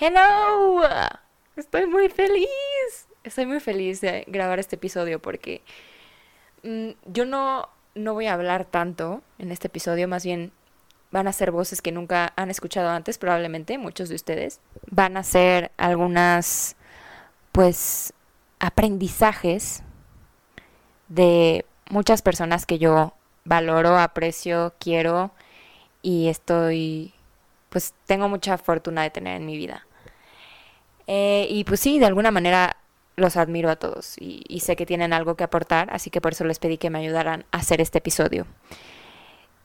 Hello, 0.00 0.82
estoy 1.54 1.86
muy 1.86 2.08
feliz. 2.08 2.48
Estoy 3.22 3.46
muy 3.46 3.60
feliz 3.60 4.00
de 4.00 4.24
grabar 4.26 4.58
este 4.58 4.74
episodio 4.74 5.22
porque 5.22 5.62
mm, 6.64 6.90
yo 7.06 7.24
no, 7.24 7.68
no 7.94 8.12
voy 8.12 8.26
a 8.26 8.34
hablar 8.34 8.64
tanto 8.64 9.22
en 9.38 9.52
este 9.52 9.68
episodio, 9.68 10.08
más 10.08 10.24
bien 10.24 10.50
van 11.12 11.28
a 11.28 11.32
ser 11.32 11.52
voces 11.52 11.80
que 11.80 11.92
nunca 11.92 12.32
han 12.34 12.50
escuchado 12.50 12.88
antes, 12.90 13.18
probablemente 13.18 13.78
muchos 13.78 14.08
de 14.08 14.16
ustedes. 14.16 14.60
Van 14.90 15.16
a 15.16 15.22
ser 15.22 15.70
algunas, 15.76 16.74
pues, 17.52 18.12
aprendizajes 18.58 19.84
de 21.06 21.64
muchas 21.88 22.20
personas 22.20 22.66
que 22.66 22.80
yo 22.80 23.14
valoro, 23.44 23.96
aprecio, 23.96 24.74
quiero 24.80 25.30
y 26.02 26.26
estoy, 26.28 27.13
pues 27.74 27.92
tengo 28.06 28.28
mucha 28.28 28.56
fortuna 28.56 29.02
de 29.02 29.10
tener 29.10 29.36
en 29.36 29.46
mi 29.46 29.56
vida. 29.56 29.84
Eh, 31.08 31.48
y 31.50 31.64
pues 31.64 31.80
sí, 31.80 31.98
de 31.98 32.06
alguna 32.06 32.30
manera 32.30 32.76
los 33.16 33.36
admiro 33.36 33.68
a 33.68 33.74
todos 33.74 34.14
y, 34.20 34.60
sé 34.60 34.76
que 34.76 34.86
tienen 34.86 35.12
algo 35.12 35.34
que 35.34 35.42
aportar, 35.42 35.88
así 35.92 36.08
que 36.08 36.20
por 36.20 36.32
eso 36.32 36.44
les 36.44 36.60
pedí 36.60 36.78
que 36.78 36.88
me 36.88 37.00
ayudaran 37.00 37.46
a 37.50 37.58
hacer 37.58 37.80
este 37.80 37.98
episodio. 37.98 38.46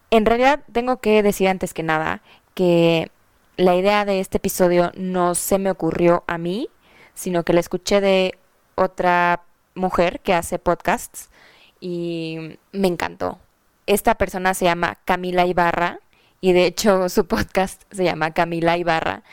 En 0.10 0.26
realidad 0.26 0.62
tengo 0.72 0.98
que 0.98 1.22
decir 1.22 1.50
antes 1.50 1.76
que 1.76 1.84
nada 1.84 2.24
que 2.56 3.12
la 3.58 3.76
idea 3.76 4.06
de 4.06 4.20
este 4.20 4.38
episodio 4.38 4.92
no 4.96 5.36
se 5.36 5.60
me 5.60 5.70
ocurrió 5.70 6.24
a 6.26 6.40
mí, 6.40 6.68
sino 7.14 7.44
que 7.44 7.54
la 7.54 7.60
escuché 7.60 8.02
de 8.02 8.40
otra 8.74 9.44
mujer 9.76 10.20
que 10.22 10.34
hace 10.34 10.58
podcasts 10.58 11.30
y 11.80 12.58
me 12.72 12.88
encantó. 12.88 13.38
Esta 13.86 14.16
persona 14.16 14.56
se 14.56 14.66
llama 14.66 14.98
Camila 15.06 15.46
Ibarra 15.46 16.00
y 16.42 16.54
de 16.54 16.66
hecho 16.66 17.10
su 17.10 17.26
podcast 17.26 17.82
se 17.92 18.04
llama 18.04 18.32
Camila 18.32 18.78
Ibarra. 18.78 19.24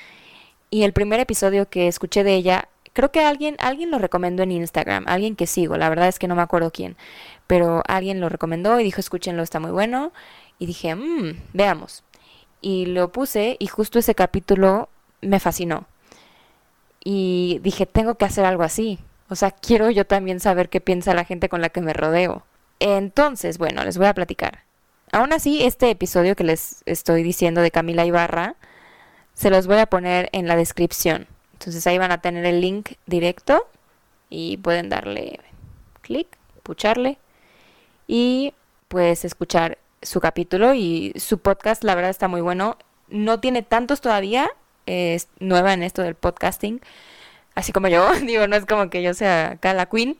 Y 0.70 0.82
el 0.82 0.92
primer 0.92 1.20
episodio 1.20 1.68
que 1.68 1.88
escuché 1.88 2.24
de 2.24 2.34
ella, 2.34 2.68
creo 2.92 3.12
que 3.12 3.20
alguien, 3.20 3.56
alguien 3.60 3.90
lo 3.90 3.98
recomendó 3.98 4.42
en 4.42 4.52
Instagram, 4.52 5.04
alguien 5.06 5.36
que 5.36 5.46
sigo, 5.46 5.76
la 5.76 5.88
verdad 5.88 6.08
es 6.08 6.18
que 6.18 6.28
no 6.28 6.34
me 6.34 6.42
acuerdo 6.42 6.72
quién, 6.72 6.96
pero 7.46 7.82
alguien 7.86 8.20
lo 8.20 8.28
recomendó 8.28 8.80
y 8.80 8.84
dijo 8.84 9.00
escúchenlo, 9.00 9.42
está 9.42 9.60
muy 9.60 9.70
bueno. 9.70 10.12
Y 10.58 10.66
dije, 10.66 10.94
mmm, 10.94 11.38
veamos. 11.52 12.02
Y 12.60 12.86
lo 12.86 13.12
puse 13.12 13.56
y 13.58 13.66
justo 13.66 13.98
ese 13.98 14.14
capítulo 14.14 14.88
me 15.20 15.40
fascinó. 15.40 15.86
Y 17.04 17.60
dije, 17.62 17.86
tengo 17.86 18.16
que 18.16 18.24
hacer 18.24 18.44
algo 18.44 18.62
así. 18.62 18.98
O 19.28 19.36
sea, 19.36 19.50
quiero 19.50 19.90
yo 19.90 20.06
también 20.06 20.40
saber 20.40 20.68
qué 20.68 20.80
piensa 20.80 21.14
la 21.14 21.24
gente 21.24 21.48
con 21.48 21.60
la 21.60 21.68
que 21.68 21.80
me 21.80 21.92
rodeo. 21.92 22.44
Entonces, 22.80 23.58
bueno, 23.58 23.84
les 23.84 23.98
voy 23.98 24.06
a 24.06 24.14
platicar. 24.14 24.65
Aún 25.12 25.32
así, 25.32 25.62
este 25.62 25.90
episodio 25.90 26.34
que 26.34 26.44
les 26.44 26.82
estoy 26.86 27.22
diciendo 27.22 27.60
de 27.60 27.70
Camila 27.70 28.04
Ibarra, 28.04 28.56
se 29.34 29.50
los 29.50 29.66
voy 29.66 29.78
a 29.78 29.86
poner 29.86 30.28
en 30.32 30.48
la 30.48 30.56
descripción. 30.56 31.26
Entonces 31.52 31.86
ahí 31.86 31.98
van 31.98 32.12
a 32.12 32.20
tener 32.20 32.44
el 32.44 32.60
link 32.60 32.92
directo 33.06 33.66
y 34.28 34.56
pueden 34.58 34.88
darle 34.88 35.40
clic, 36.02 36.28
pucharle 36.62 37.18
y 38.06 38.52
pues 38.88 39.24
escuchar 39.24 39.78
su 40.02 40.20
capítulo 40.20 40.74
y 40.74 41.12
su 41.16 41.38
podcast, 41.38 41.84
la 41.84 41.94
verdad 41.94 42.10
está 42.10 42.28
muy 42.28 42.40
bueno. 42.40 42.76
No 43.08 43.40
tiene 43.40 43.62
tantos 43.62 44.00
todavía, 44.00 44.50
es 44.86 45.28
nueva 45.38 45.72
en 45.72 45.82
esto 45.82 46.02
del 46.02 46.14
podcasting, 46.14 46.80
así 47.54 47.72
como 47.72 47.88
yo, 47.88 48.08
digo, 48.22 48.46
no 48.48 48.56
es 48.56 48.66
como 48.66 48.90
que 48.90 49.02
yo 49.02 49.14
sea 49.14 49.52
acá 49.52 49.86
queen, 49.86 50.18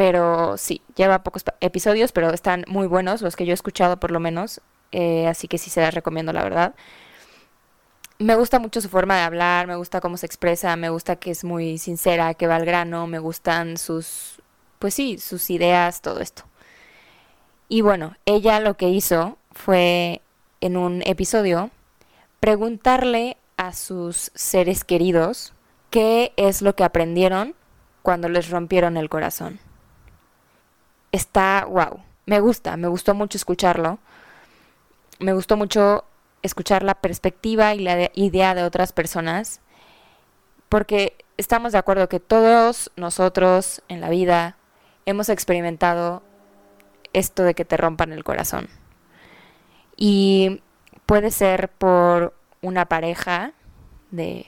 pero 0.00 0.56
sí, 0.56 0.80
lleva 0.96 1.22
pocos 1.22 1.44
episodios, 1.60 2.10
pero 2.10 2.30
están 2.30 2.64
muy 2.66 2.86
buenos, 2.86 3.20
los 3.20 3.36
que 3.36 3.44
yo 3.44 3.50
he 3.50 3.52
escuchado 3.52 4.00
por 4.00 4.10
lo 4.12 4.18
menos, 4.18 4.62
eh, 4.92 5.26
así 5.26 5.46
que 5.46 5.58
sí 5.58 5.68
se 5.68 5.82
las 5.82 5.92
recomiendo, 5.92 6.32
la 6.32 6.42
verdad. 6.42 6.74
Me 8.18 8.34
gusta 8.34 8.58
mucho 8.58 8.80
su 8.80 8.88
forma 8.88 9.16
de 9.16 9.24
hablar, 9.24 9.66
me 9.66 9.76
gusta 9.76 10.00
cómo 10.00 10.16
se 10.16 10.24
expresa, 10.24 10.74
me 10.76 10.88
gusta 10.88 11.16
que 11.16 11.30
es 11.30 11.44
muy 11.44 11.76
sincera, 11.76 12.32
que 12.32 12.46
va 12.46 12.56
al 12.56 12.64
grano, 12.64 13.06
me 13.06 13.18
gustan 13.18 13.76
sus, 13.76 14.40
pues 14.78 14.94
sí, 14.94 15.18
sus 15.18 15.50
ideas, 15.50 16.00
todo 16.00 16.20
esto. 16.20 16.44
Y 17.68 17.82
bueno, 17.82 18.16
ella 18.24 18.58
lo 18.58 18.78
que 18.78 18.88
hizo 18.88 19.36
fue 19.52 20.22
en 20.62 20.78
un 20.78 21.02
episodio 21.04 21.70
preguntarle 22.40 23.36
a 23.58 23.74
sus 23.74 24.32
seres 24.34 24.82
queridos 24.82 25.52
qué 25.90 26.32
es 26.38 26.62
lo 26.62 26.74
que 26.74 26.84
aprendieron 26.84 27.54
cuando 28.00 28.30
les 28.30 28.48
rompieron 28.48 28.96
el 28.96 29.10
corazón. 29.10 29.60
Está 31.12 31.66
wow, 31.68 32.00
me 32.26 32.40
gusta, 32.40 32.76
me 32.76 32.88
gustó 32.88 33.14
mucho 33.14 33.36
escucharlo. 33.36 33.98
Me 35.18 35.32
gustó 35.32 35.56
mucho 35.56 36.04
escuchar 36.42 36.82
la 36.82 36.94
perspectiva 36.94 37.74
y 37.74 37.80
la 37.80 38.10
idea 38.14 38.54
de 38.54 38.62
otras 38.62 38.92
personas, 38.92 39.60
porque 40.68 41.16
estamos 41.36 41.72
de 41.72 41.78
acuerdo 41.78 42.08
que 42.08 42.20
todos 42.20 42.90
nosotros 42.96 43.82
en 43.88 44.00
la 44.00 44.08
vida 44.08 44.56
hemos 45.06 45.28
experimentado 45.28 46.22
esto 47.12 47.42
de 47.42 47.54
que 47.54 47.64
te 47.64 47.76
rompan 47.76 48.12
el 48.12 48.24
corazón. 48.24 48.68
Y 49.96 50.62
puede 51.06 51.30
ser 51.30 51.68
por 51.68 52.34
una 52.62 52.86
pareja 52.86 53.52
de, 54.10 54.46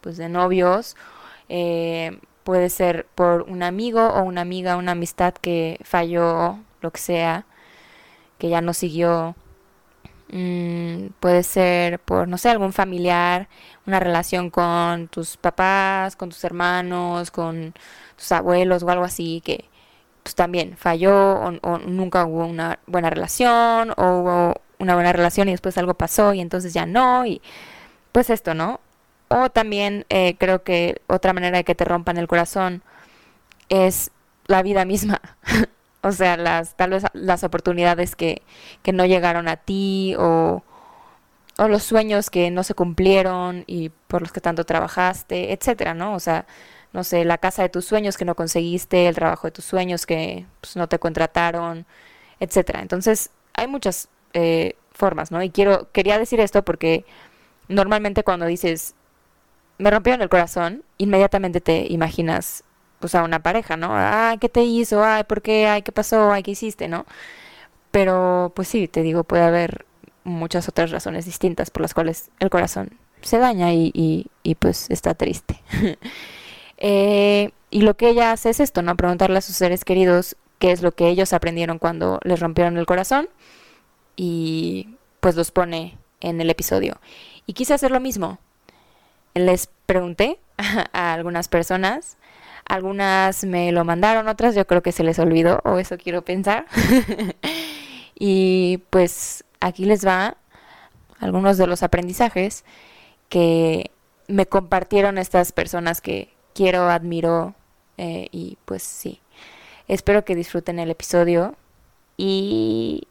pues, 0.00 0.16
de 0.16 0.28
novios, 0.28 0.96
eh, 1.48 2.18
puede 2.44 2.70
ser 2.70 3.06
por 3.14 3.42
un 3.42 3.62
amigo 3.62 4.06
o 4.06 4.22
una 4.22 4.42
amiga, 4.42 4.76
una 4.76 4.92
amistad 4.92 5.34
que 5.34 5.78
falló, 5.84 6.58
lo 6.80 6.90
que 6.92 7.00
sea, 7.00 7.46
que 8.38 8.48
ya 8.50 8.60
no 8.60 8.74
siguió. 8.74 9.36
Mm, 10.28 11.08
puede 11.20 11.42
ser 11.42 12.00
por, 12.00 12.28
no 12.28 12.38
sé, 12.38 12.50
algún 12.50 12.72
familiar, 12.72 13.48
una 13.86 14.00
relación 14.00 14.50
con 14.50 15.08
tus 15.08 15.36
papás, 15.36 16.16
con 16.16 16.30
tus 16.30 16.44
hermanos, 16.44 17.30
con 17.30 17.74
tus 18.16 18.32
abuelos 18.32 18.82
o 18.82 18.90
algo 18.90 19.04
así 19.04 19.42
que 19.44 19.66
pues 20.24 20.34
también 20.34 20.76
falló 20.76 21.14
o, 21.62 21.78
nunca 21.78 22.24
hubo 22.26 22.46
una 22.46 22.80
buena 22.86 23.10
relación 23.10 23.92
o 23.96 24.20
hubo 24.20 24.54
una 24.78 24.94
buena 24.94 25.12
relación 25.12 25.48
y 25.48 25.52
después 25.52 25.78
algo 25.78 25.94
pasó 25.94 26.34
y 26.34 26.40
entonces 26.40 26.74
ya 26.74 26.86
no 26.86 27.26
y 27.26 27.42
pues 28.12 28.30
esto, 28.30 28.54
¿no? 28.54 28.80
O 29.28 29.50
también 29.50 30.06
eh, 30.10 30.36
creo 30.38 30.62
que 30.62 31.00
otra 31.06 31.32
manera 31.32 31.58
de 31.58 31.64
que 31.64 31.74
te 31.74 31.84
rompan 31.84 32.18
el 32.18 32.28
corazón 32.28 32.82
es 33.68 34.10
la 34.46 34.62
vida 34.62 34.84
misma. 34.84 35.20
o 36.02 36.12
sea, 36.12 36.36
las, 36.36 36.76
tal 36.76 36.90
vez 36.90 37.04
las 37.14 37.44
oportunidades 37.44 38.16
que, 38.16 38.42
que 38.82 38.92
no 38.92 39.06
llegaron 39.06 39.48
a 39.48 39.56
ti 39.56 40.14
o, 40.18 40.62
o 41.58 41.68
los 41.68 41.82
sueños 41.82 42.30
que 42.30 42.50
no 42.50 42.62
se 42.62 42.74
cumplieron 42.74 43.64
y 43.66 43.90
por 44.08 44.22
los 44.22 44.32
que 44.32 44.40
tanto 44.40 44.64
trabajaste, 44.64 45.52
etcétera, 45.52 45.94
¿no? 45.94 46.14
O 46.14 46.20
sea, 46.20 46.46
no 46.92 47.04
sé, 47.04 47.24
la 47.24 47.38
casa 47.38 47.62
de 47.62 47.68
tus 47.68 47.84
sueños 47.84 48.16
que 48.16 48.24
no 48.24 48.36
conseguiste, 48.36 49.08
el 49.08 49.14
trabajo 49.16 49.48
de 49.48 49.52
tus 49.52 49.64
sueños 49.64 50.06
que 50.06 50.46
pues, 50.60 50.76
no 50.76 50.88
te 50.88 50.98
contrataron, 50.98 51.86
etcétera. 52.40 52.82
Entonces, 52.82 53.30
hay 53.54 53.66
muchas 53.66 54.08
eh, 54.32 54.76
formas, 54.92 55.30
¿no? 55.30 55.42
Y 55.42 55.50
quiero, 55.50 55.90
quería 55.92 56.18
decir 56.18 56.40
esto 56.40 56.64
porque 56.64 57.04
normalmente 57.68 58.24
cuando 58.24 58.46
dices, 58.46 58.94
me 59.78 59.90
rompieron 59.90 60.22
el 60.22 60.28
corazón, 60.28 60.84
inmediatamente 60.98 61.60
te 61.60 61.86
imaginas, 61.90 62.64
pues, 63.00 63.14
a 63.14 63.24
una 63.24 63.42
pareja, 63.42 63.76
¿no? 63.76 63.90
Ay, 63.92 64.38
¿qué 64.38 64.48
te 64.48 64.62
hizo? 64.64 65.04
Ay, 65.04 65.24
¿por 65.24 65.42
qué? 65.42 65.66
Ay, 65.68 65.82
¿qué 65.82 65.92
pasó? 65.92 66.32
Ay, 66.32 66.42
¿qué 66.42 66.52
hiciste? 66.52 66.88
¿No? 66.88 67.06
Pero, 67.90 68.52
pues 68.56 68.68
sí, 68.68 68.88
te 68.88 69.02
digo, 69.02 69.24
puede 69.24 69.44
haber 69.44 69.86
muchas 70.24 70.68
otras 70.68 70.90
razones 70.90 71.26
distintas 71.26 71.70
por 71.70 71.82
las 71.82 71.94
cuales 71.94 72.30
el 72.40 72.50
corazón 72.50 72.98
se 73.22 73.38
daña 73.38 73.72
y, 73.72 73.90
y, 73.94 74.26
y 74.42 74.54
pues 74.56 74.90
está 74.90 75.14
triste. 75.14 75.60
Eh, 76.76 77.52
y 77.70 77.82
lo 77.82 77.96
que 77.96 78.08
ella 78.08 78.32
hace 78.32 78.50
es 78.50 78.58
esto, 78.58 78.82
¿no? 78.82 78.96
Preguntarle 78.96 79.38
a 79.38 79.42
sus 79.42 79.54
seres 79.56 79.84
queridos 79.84 80.36
qué 80.58 80.72
es 80.72 80.82
lo 80.82 80.92
que 80.92 81.08
ellos 81.08 81.32
aprendieron 81.32 81.78
cuando 81.78 82.18
les 82.24 82.40
rompieron 82.40 82.76
el 82.76 82.84
corazón 82.84 83.28
y 84.16 84.96
pues 85.20 85.36
los 85.36 85.52
pone 85.52 85.96
en 86.20 86.40
el 86.40 86.50
episodio. 86.50 86.98
Y 87.46 87.52
quise 87.54 87.74
hacer 87.74 87.92
lo 87.92 88.00
mismo. 88.00 88.38
Les 89.34 89.68
pregunté 89.86 90.38
a 90.92 91.12
algunas 91.12 91.48
personas, 91.48 92.16
algunas 92.66 93.44
me 93.44 93.72
lo 93.72 93.84
mandaron, 93.84 94.28
otras 94.28 94.54
yo 94.54 94.66
creo 94.66 94.82
que 94.82 94.92
se 94.92 95.04
les 95.04 95.18
olvidó 95.18 95.60
o 95.64 95.78
eso 95.78 95.98
quiero 95.98 96.22
pensar. 96.22 96.66
y 98.14 98.78
pues 98.90 99.44
aquí 99.60 99.84
les 99.84 100.06
va 100.06 100.36
algunos 101.18 101.58
de 101.58 101.66
los 101.66 101.82
aprendizajes 101.82 102.64
que 103.28 103.90
me 104.28 104.46
compartieron 104.46 105.18
estas 105.18 105.52
personas 105.52 106.00
que, 106.00 106.34
quiero, 106.54 106.88
admiro 106.88 107.54
eh, 107.98 108.28
y 108.30 108.56
pues 108.64 108.82
sí. 108.82 109.20
Espero 109.88 110.24
que 110.24 110.34
disfruten 110.34 110.78
el 110.78 110.90
episodio 110.90 111.56
y 112.16 113.06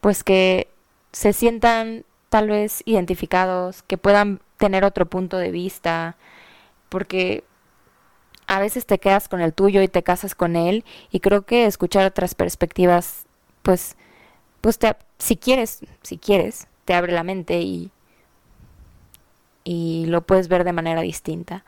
pues 0.00 0.24
que 0.24 0.68
se 1.12 1.34
sientan 1.34 2.04
tal 2.28 2.48
vez 2.48 2.82
identificados, 2.86 3.82
que 3.82 3.98
puedan 3.98 4.40
tener 4.56 4.84
otro 4.84 5.06
punto 5.06 5.38
de 5.38 5.50
vista, 5.50 6.16
porque 6.88 7.44
a 8.46 8.60
veces 8.60 8.86
te 8.86 8.98
quedas 8.98 9.28
con 9.28 9.40
el 9.40 9.52
tuyo 9.52 9.82
y 9.82 9.88
te 9.88 10.02
casas 10.02 10.34
con 10.34 10.56
él 10.56 10.84
y 11.10 11.20
creo 11.20 11.42
que 11.42 11.66
escuchar 11.66 12.06
otras 12.06 12.34
perspectivas 12.34 13.26
pues 13.62 13.96
pues 14.60 14.78
te, 14.78 14.96
si 15.18 15.36
quieres, 15.36 15.80
si 16.02 16.18
quieres, 16.18 16.68
te 16.84 16.94
abre 16.94 17.12
la 17.12 17.24
mente 17.24 17.60
y 17.60 17.90
y 19.64 20.06
lo 20.06 20.22
puedes 20.22 20.48
ver 20.48 20.62
de 20.64 20.72
manera 20.72 21.00
distinta. 21.02 21.64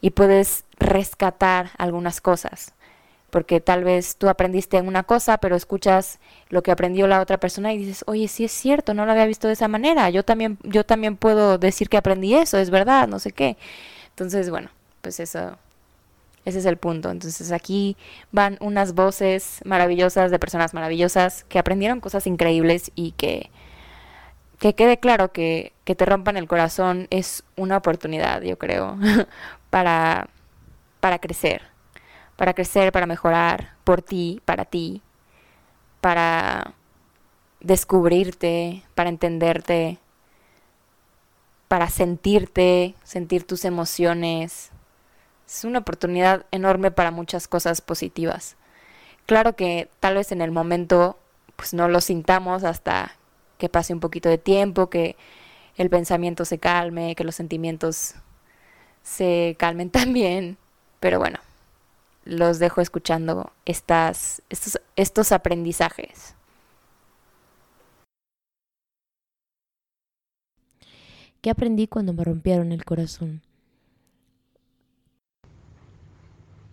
Y 0.00 0.10
puedes 0.10 0.64
rescatar 0.78 1.70
algunas 1.78 2.20
cosas 2.20 2.74
porque 3.30 3.60
tal 3.60 3.84
vez 3.84 4.16
tú 4.16 4.28
aprendiste 4.28 4.80
una 4.80 5.04
cosa, 5.04 5.38
pero 5.38 5.56
escuchas 5.56 6.18
lo 6.48 6.62
que 6.62 6.70
aprendió 6.70 7.06
la 7.06 7.20
otra 7.20 7.38
persona 7.38 7.72
y 7.72 7.78
dices, 7.78 8.04
oye, 8.06 8.28
sí 8.28 8.44
es 8.44 8.52
cierto, 8.52 8.94
no 8.94 9.06
lo 9.06 9.12
había 9.12 9.26
visto 9.26 9.46
de 9.46 9.54
esa 9.54 9.68
manera, 9.68 10.10
yo 10.10 10.24
también, 10.24 10.58
yo 10.62 10.84
también 10.84 11.16
puedo 11.16 11.58
decir 11.58 11.88
que 11.88 11.96
aprendí 11.96 12.34
eso, 12.34 12.58
es 12.58 12.70
verdad, 12.70 13.08
no 13.08 13.18
sé 13.18 13.32
qué. 13.32 13.56
Entonces, 14.10 14.50
bueno, 14.50 14.70
pues 15.02 15.20
eso, 15.20 15.56
ese 16.44 16.58
es 16.58 16.66
el 16.66 16.76
punto. 16.76 17.10
Entonces 17.10 17.52
aquí 17.52 17.96
van 18.32 18.58
unas 18.60 18.94
voces 18.94 19.60
maravillosas 19.64 20.30
de 20.30 20.38
personas 20.38 20.74
maravillosas 20.74 21.44
que 21.44 21.58
aprendieron 21.58 22.00
cosas 22.00 22.26
increíbles 22.26 22.92
y 22.94 23.12
que, 23.12 23.50
que 24.58 24.74
quede 24.74 24.98
claro 24.98 25.32
que, 25.32 25.72
que 25.84 25.94
te 25.94 26.04
rompan 26.04 26.36
el 26.36 26.48
corazón 26.48 27.06
es 27.10 27.44
una 27.56 27.76
oportunidad, 27.76 28.42
yo 28.42 28.58
creo, 28.58 28.98
para, 29.70 30.28
para 31.00 31.18
crecer 31.18 31.69
para 32.40 32.54
crecer, 32.54 32.90
para 32.90 33.04
mejorar, 33.04 33.74
por 33.84 34.00
ti, 34.00 34.40
para 34.46 34.64
ti, 34.64 35.02
para 36.00 36.72
descubrirte, 37.60 38.82
para 38.94 39.10
entenderte, 39.10 39.98
para 41.68 41.90
sentirte, 41.90 42.94
sentir 43.02 43.46
tus 43.46 43.66
emociones. 43.66 44.70
Es 45.46 45.64
una 45.64 45.80
oportunidad 45.80 46.46
enorme 46.50 46.90
para 46.90 47.10
muchas 47.10 47.46
cosas 47.46 47.82
positivas. 47.82 48.56
Claro 49.26 49.54
que 49.54 49.90
tal 50.00 50.14
vez 50.14 50.32
en 50.32 50.40
el 50.40 50.50
momento 50.50 51.18
pues 51.56 51.74
no 51.74 51.88
lo 51.88 52.00
sintamos 52.00 52.64
hasta 52.64 53.18
que 53.58 53.68
pase 53.68 53.92
un 53.92 54.00
poquito 54.00 54.30
de 54.30 54.38
tiempo, 54.38 54.88
que 54.88 55.14
el 55.76 55.90
pensamiento 55.90 56.46
se 56.46 56.58
calme, 56.58 57.14
que 57.16 57.24
los 57.24 57.34
sentimientos 57.34 58.14
se 59.02 59.56
calmen 59.58 59.90
también, 59.90 60.56
pero 61.00 61.18
bueno, 61.18 61.38
los 62.24 62.58
dejo 62.58 62.80
escuchando 62.80 63.52
estas, 63.64 64.42
estos, 64.50 64.80
estos 64.96 65.32
aprendizajes. 65.32 66.34
¿Qué 71.40 71.48
aprendí 71.48 71.86
cuando 71.86 72.12
me 72.12 72.22
rompieron 72.22 72.70
el 72.72 72.84
corazón? 72.84 73.40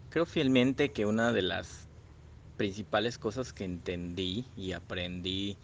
Creo 0.10 0.26
fielmente 0.26 0.92
que 0.92 1.06
una 1.06 1.32
de 1.32 1.42
las 1.42 1.88
principales 2.58 3.18
cosas 3.18 3.54
que 3.54 3.64
entendí 3.64 4.46
y 4.58 4.74
aprendí 4.74 5.58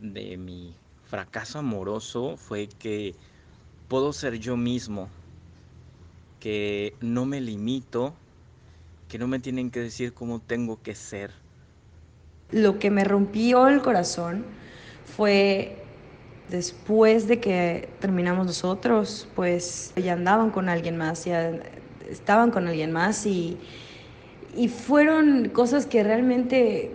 de 0.00 0.36
mi 0.36 0.74
fracaso 1.04 1.60
amoroso 1.60 2.36
fue 2.36 2.68
que 2.68 3.14
puedo 3.86 4.12
ser 4.12 4.38
yo 4.38 4.56
mismo, 4.56 5.08
que 6.40 6.94
no 7.00 7.26
me 7.26 7.40
limito 7.40 8.14
que 9.08 9.18
no 9.18 9.28
me 9.28 9.38
tienen 9.38 9.70
que 9.70 9.80
decir 9.80 10.12
cómo 10.12 10.40
tengo 10.40 10.82
que 10.82 10.94
ser. 10.94 11.30
Lo 12.50 12.78
que 12.78 12.90
me 12.90 13.04
rompió 13.04 13.68
el 13.68 13.82
corazón 13.82 14.44
fue 15.16 15.82
después 16.48 17.26
de 17.26 17.40
que 17.40 17.88
terminamos 18.00 18.46
nosotros, 18.46 19.28
pues 19.34 19.92
ya 19.96 20.12
andaban 20.12 20.50
con 20.50 20.68
alguien 20.68 20.96
más, 20.96 21.24
ya 21.24 21.52
estaban 22.08 22.50
con 22.50 22.68
alguien 22.68 22.92
más 22.92 23.26
y, 23.26 23.58
y 24.54 24.68
fueron 24.68 25.48
cosas 25.48 25.86
que 25.86 26.02
realmente 26.02 26.92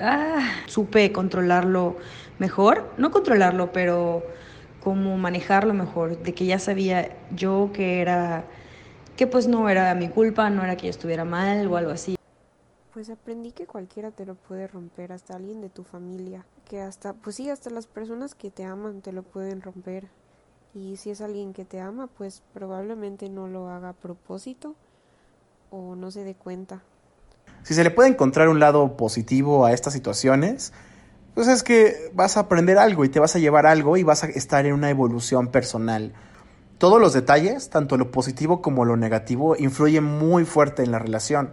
ah, 0.00 0.50
supe 0.66 1.12
controlarlo 1.12 1.96
mejor, 2.38 2.90
no 2.96 3.10
controlarlo, 3.10 3.72
pero 3.72 4.24
como 4.80 5.16
manejarlo 5.18 5.74
mejor, 5.74 6.22
de 6.22 6.32
que 6.34 6.46
ya 6.46 6.58
sabía 6.58 7.16
yo 7.34 7.70
que 7.72 8.00
era 8.00 8.44
que 9.16 9.26
pues 9.26 9.48
no 9.48 9.68
era 9.68 9.94
mi 9.94 10.08
culpa, 10.08 10.50
no 10.50 10.62
era 10.62 10.76
que 10.76 10.84
yo 10.84 10.90
estuviera 10.90 11.24
mal 11.24 11.66
o 11.68 11.76
algo 11.76 11.90
así. 11.90 12.16
Pues 12.92 13.10
aprendí 13.10 13.52
que 13.52 13.66
cualquiera 13.66 14.10
te 14.10 14.24
lo 14.24 14.34
puede 14.34 14.66
romper, 14.66 15.12
hasta 15.12 15.34
alguien 15.34 15.60
de 15.60 15.68
tu 15.68 15.84
familia, 15.84 16.44
que 16.68 16.80
hasta, 16.80 17.12
pues 17.12 17.36
sí, 17.36 17.50
hasta 17.50 17.70
las 17.70 17.86
personas 17.86 18.34
que 18.34 18.50
te 18.50 18.64
aman 18.64 19.00
te 19.00 19.12
lo 19.12 19.22
pueden 19.22 19.60
romper. 19.60 20.08
Y 20.74 20.96
si 20.96 21.10
es 21.10 21.20
alguien 21.20 21.52
que 21.52 21.64
te 21.64 21.80
ama, 21.80 22.06
pues 22.06 22.42
probablemente 22.52 23.28
no 23.28 23.48
lo 23.48 23.68
haga 23.68 23.90
a 23.90 23.92
propósito 23.94 24.74
o 25.70 25.96
no 25.96 26.10
se 26.10 26.24
dé 26.24 26.34
cuenta. 26.34 26.82
Si 27.62 27.74
se 27.74 27.82
le 27.82 27.90
puede 27.90 28.10
encontrar 28.10 28.48
un 28.48 28.60
lado 28.60 28.96
positivo 28.96 29.64
a 29.64 29.72
estas 29.72 29.92
situaciones, 29.92 30.72
pues 31.34 31.48
es 31.48 31.62
que 31.62 32.10
vas 32.14 32.36
a 32.36 32.40
aprender 32.40 32.78
algo 32.78 33.04
y 33.04 33.08
te 33.08 33.20
vas 33.20 33.36
a 33.36 33.38
llevar 33.38 33.66
algo 33.66 33.96
y 33.96 34.02
vas 34.02 34.24
a 34.24 34.28
estar 34.28 34.64
en 34.66 34.74
una 34.74 34.90
evolución 34.90 35.48
personal 35.48 36.12
todos 36.78 37.00
los 37.00 37.12
detalles, 37.12 37.70
tanto 37.70 37.96
lo 37.96 38.10
positivo 38.10 38.60
como 38.60 38.84
lo 38.84 38.96
negativo, 38.96 39.56
influyen 39.56 40.04
muy 40.04 40.44
fuerte 40.44 40.82
en 40.82 40.92
la 40.92 40.98
relación. 40.98 41.52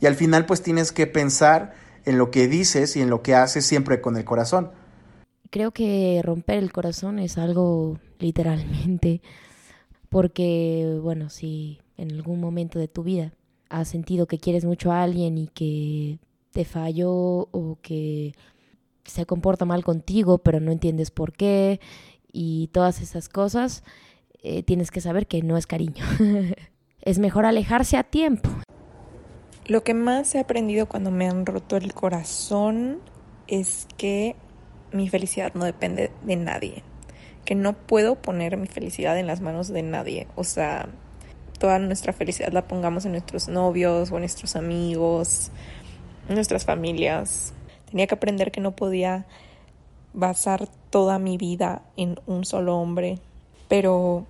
Y 0.00 0.06
al 0.06 0.14
final 0.14 0.46
pues 0.46 0.62
tienes 0.62 0.92
que 0.92 1.06
pensar 1.06 1.74
en 2.04 2.18
lo 2.18 2.30
que 2.30 2.48
dices 2.48 2.96
y 2.96 3.02
en 3.02 3.10
lo 3.10 3.22
que 3.22 3.34
haces 3.34 3.66
siempre 3.66 4.00
con 4.00 4.16
el 4.16 4.24
corazón. 4.24 4.70
Creo 5.50 5.72
que 5.72 6.20
romper 6.22 6.58
el 6.58 6.72
corazón 6.72 7.18
es 7.18 7.38
algo 7.38 7.98
literalmente, 8.18 9.22
porque 10.08 10.98
bueno, 11.02 11.30
si 11.30 11.80
en 11.96 12.12
algún 12.12 12.40
momento 12.40 12.78
de 12.78 12.88
tu 12.88 13.02
vida 13.02 13.32
has 13.70 13.88
sentido 13.88 14.26
que 14.26 14.38
quieres 14.38 14.64
mucho 14.64 14.92
a 14.92 15.02
alguien 15.02 15.38
y 15.38 15.48
que 15.48 16.18
te 16.52 16.64
falló 16.64 17.10
o 17.12 17.78
que 17.82 18.34
se 19.04 19.26
comporta 19.26 19.64
mal 19.64 19.84
contigo, 19.84 20.38
pero 20.38 20.60
no 20.60 20.72
entiendes 20.72 21.10
por 21.10 21.32
qué 21.32 21.80
y 22.32 22.68
todas 22.68 23.00
esas 23.00 23.28
cosas, 23.28 23.82
eh, 24.48 24.62
tienes 24.62 24.90
que 24.90 25.02
saber 25.02 25.26
que 25.26 25.42
no 25.42 25.58
es 25.58 25.66
cariño. 25.66 26.02
es 27.02 27.18
mejor 27.18 27.44
alejarse 27.44 27.98
a 27.98 28.02
tiempo. 28.02 28.48
Lo 29.66 29.84
que 29.84 29.92
más 29.92 30.34
he 30.34 30.40
aprendido 30.40 30.88
cuando 30.88 31.10
me 31.10 31.28
han 31.28 31.44
roto 31.44 31.76
el 31.76 31.92
corazón 31.92 33.00
es 33.46 33.86
que 33.98 34.36
mi 34.90 35.10
felicidad 35.10 35.52
no 35.52 35.66
depende 35.66 36.10
de 36.22 36.36
nadie. 36.36 36.82
Que 37.44 37.54
no 37.54 37.74
puedo 37.74 38.14
poner 38.14 38.56
mi 38.56 38.66
felicidad 38.66 39.18
en 39.18 39.26
las 39.26 39.42
manos 39.42 39.68
de 39.68 39.82
nadie. 39.82 40.28
O 40.34 40.44
sea, 40.44 40.88
toda 41.58 41.78
nuestra 41.78 42.14
felicidad 42.14 42.50
la 42.50 42.66
pongamos 42.66 43.04
en 43.04 43.12
nuestros 43.12 43.48
novios 43.48 44.10
o 44.10 44.14
en 44.14 44.22
nuestros 44.22 44.56
amigos, 44.56 45.50
en 46.26 46.36
nuestras 46.36 46.64
familias. 46.64 47.52
Tenía 47.90 48.06
que 48.06 48.14
aprender 48.14 48.50
que 48.50 48.62
no 48.62 48.74
podía 48.74 49.26
basar 50.14 50.66
toda 50.88 51.18
mi 51.18 51.36
vida 51.36 51.82
en 51.98 52.18
un 52.24 52.46
solo 52.46 52.78
hombre, 52.78 53.18
pero 53.68 54.26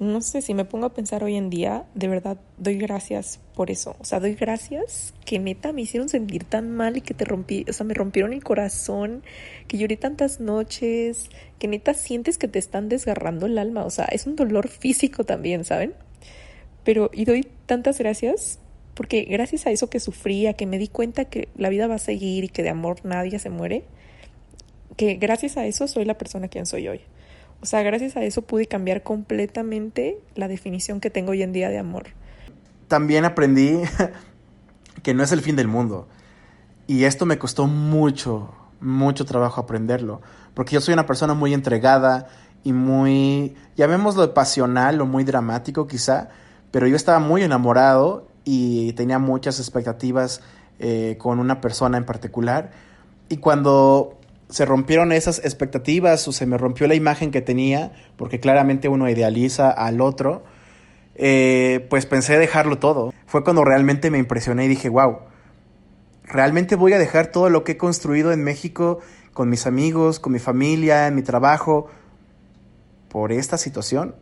no 0.00 0.20
sé 0.20 0.42
si 0.42 0.54
me 0.54 0.64
pongo 0.64 0.86
a 0.86 0.94
pensar 0.94 1.22
hoy 1.22 1.36
en 1.36 1.50
día, 1.50 1.84
de 1.94 2.08
verdad 2.08 2.36
doy 2.58 2.76
gracias 2.76 3.40
por 3.54 3.70
eso. 3.70 3.96
O 4.00 4.04
sea, 4.04 4.18
doy 4.18 4.34
gracias 4.34 5.14
que 5.24 5.38
neta 5.38 5.72
me 5.72 5.82
hicieron 5.82 6.08
sentir 6.08 6.44
tan 6.44 6.70
mal 6.70 6.96
y 6.96 7.00
que 7.00 7.14
te 7.14 7.24
rompí, 7.24 7.64
o 7.68 7.72
sea, 7.72 7.86
me 7.86 7.94
rompieron 7.94 8.32
el 8.32 8.42
corazón, 8.42 9.22
que 9.68 9.78
lloré 9.78 9.96
tantas 9.96 10.40
noches, 10.40 11.30
que 11.58 11.68
neta 11.68 11.94
sientes 11.94 12.38
que 12.38 12.48
te 12.48 12.58
están 12.58 12.88
desgarrando 12.88 13.46
el 13.46 13.56
alma. 13.58 13.84
O 13.84 13.90
sea, 13.90 14.06
es 14.06 14.26
un 14.26 14.34
dolor 14.36 14.68
físico 14.68 15.24
también, 15.24 15.64
¿saben? 15.64 15.94
Pero, 16.82 17.10
y 17.12 17.24
doy 17.24 17.46
tantas 17.66 17.98
gracias 17.98 18.58
porque 18.94 19.22
gracias 19.22 19.66
a 19.66 19.70
eso 19.70 19.90
que 19.90 20.00
sufría, 20.00 20.54
que 20.54 20.66
me 20.66 20.78
di 20.78 20.88
cuenta 20.88 21.24
que 21.24 21.48
la 21.56 21.68
vida 21.68 21.86
va 21.86 21.96
a 21.96 21.98
seguir 21.98 22.44
y 22.44 22.48
que 22.48 22.62
de 22.62 22.70
amor 22.70 23.04
nadie 23.04 23.38
se 23.38 23.50
muere, 23.50 23.84
que 24.96 25.14
gracias 25.14 25.56
a 25.56 25.66
eso 25.66 25.88
soy 25.88 26.04
la 26.04 26.16
persona 26.16 26.48
quien 26.48 26.66
soy 26.66 26.88
hoy. 26.88 27.00
O 27.64 27.66
sea, 27.66 27.82
gracias 27.82 28.14
a 28.18 28.22
eso 28.22 28.42
pude 28.42 28.66
cambiar 28.66 29.02
completamente 29.02 30.18
la 30.34 30.48
definición 30.48 31.00
que 31.00 31.08
tengo 31.08 31.30
hoy 31.30 31.42
en 31.42 31.54
día 31.54 31.70
de 31.70 31.78
amor. 31.78 32.08
También 32.88 33.24
aprendí 33.24 33.80
que 35.02 35.14
no 35.14 35.22
es 35.22 35.32
el 35.32 35.40
fin 35.40 35.56
del 35.56 35.66
mundo. 35.66 36.06
Y 36.86 37.04
esto 37.04 37.24
me 37.24 37.38
costó 37.38 37.66
mucho, 37.66 38.52
mucho 38.80 39.24
trabajo 39.24 39.62
aprenderlo. 39.62 40.20
Porque 40.52 40.74
yo 40.74 40.82
soy 40.82 40.92
una 40.92 41.06
persona 41.06 41.32
muy 41.32 41.54
entregada 41.54 42.26
y 42.64 42.74
muy, 42.74 43.54
llamémoslo 43.76 44.34
pasional 44.34 45.00
o 45.00 45.06
muy 45.06 45.24
dramático 45.24 45.86
quizá, 45.86 46.28
pero 46.70 46.86
yo 46.86 46.96
estaba 46.96 47.18
muy 47.18 47.44
enamorado 47.44 48.28
y 48.44 48.92
tenía 48.92 49.18
muchas 49.18 49.58
expectativas 49.58 50.42
eh, 50.80 51.16
con 51.18 51.38
una 51.38 51.62
persona 51.62 51.96
en 51.96 52.04
particular. 52.04 52.72
Y 53.30 53.38
cuando 53.38 54.18
se 54.54 54.64
rompieron 54.64 55.10
esas 55.10 55.40
expectativas 55.40 56.28
o 56.28 56.32
se 56.32 56.46
me 56.46 56.56
rompió 56.56 56.86
la 56.86 56.94
imagen 56.94 57.32
que 57.32 57.42
tenía, 57.42 57.90
porque 58.16 58.38
claramente 58.38 58.88
uno 58.88 59.10
idealiza 59.10 59.68
al 59.68 60.00
otro, 60.00 60.44
eh, 61.16 61.84
pues 61.90 62.06
pensé 62.06 62.38
dejarlo 62.38 62.78
todo. 62.78 63.12
Fue 63.26 63.42
cuando 63.42 63.64
realmente 63.64 64.12
me 64.12 64.18
impresioné 64.18 64.66
y 64.66 64.68
dije, 64.68 64.88
wow, 64.88 65.18
realmente 66.22 66.76
voy 66.76 66.92
a 66.92 67.00
dejar 67.00 67.32
todo 67.32 67.50
lo 67.50 67.64
que 67.64 67.72
he 67.72 67.76
construido 67.76 68.30
en 68.30 68.44
México 68.44 69.00
con 69.32 69.50
mis 69.50 69.66
amigos, 69.66 70.20
con 70.20 70.32
mi 70.32 70.38
familia, 70.38 71.08
en 71.08 71.16
mi 71.16 71.22
trabajo, 71.22 71.88
por 73.08 73.32
esta 73.32 73.58
situación. 73.58 74.14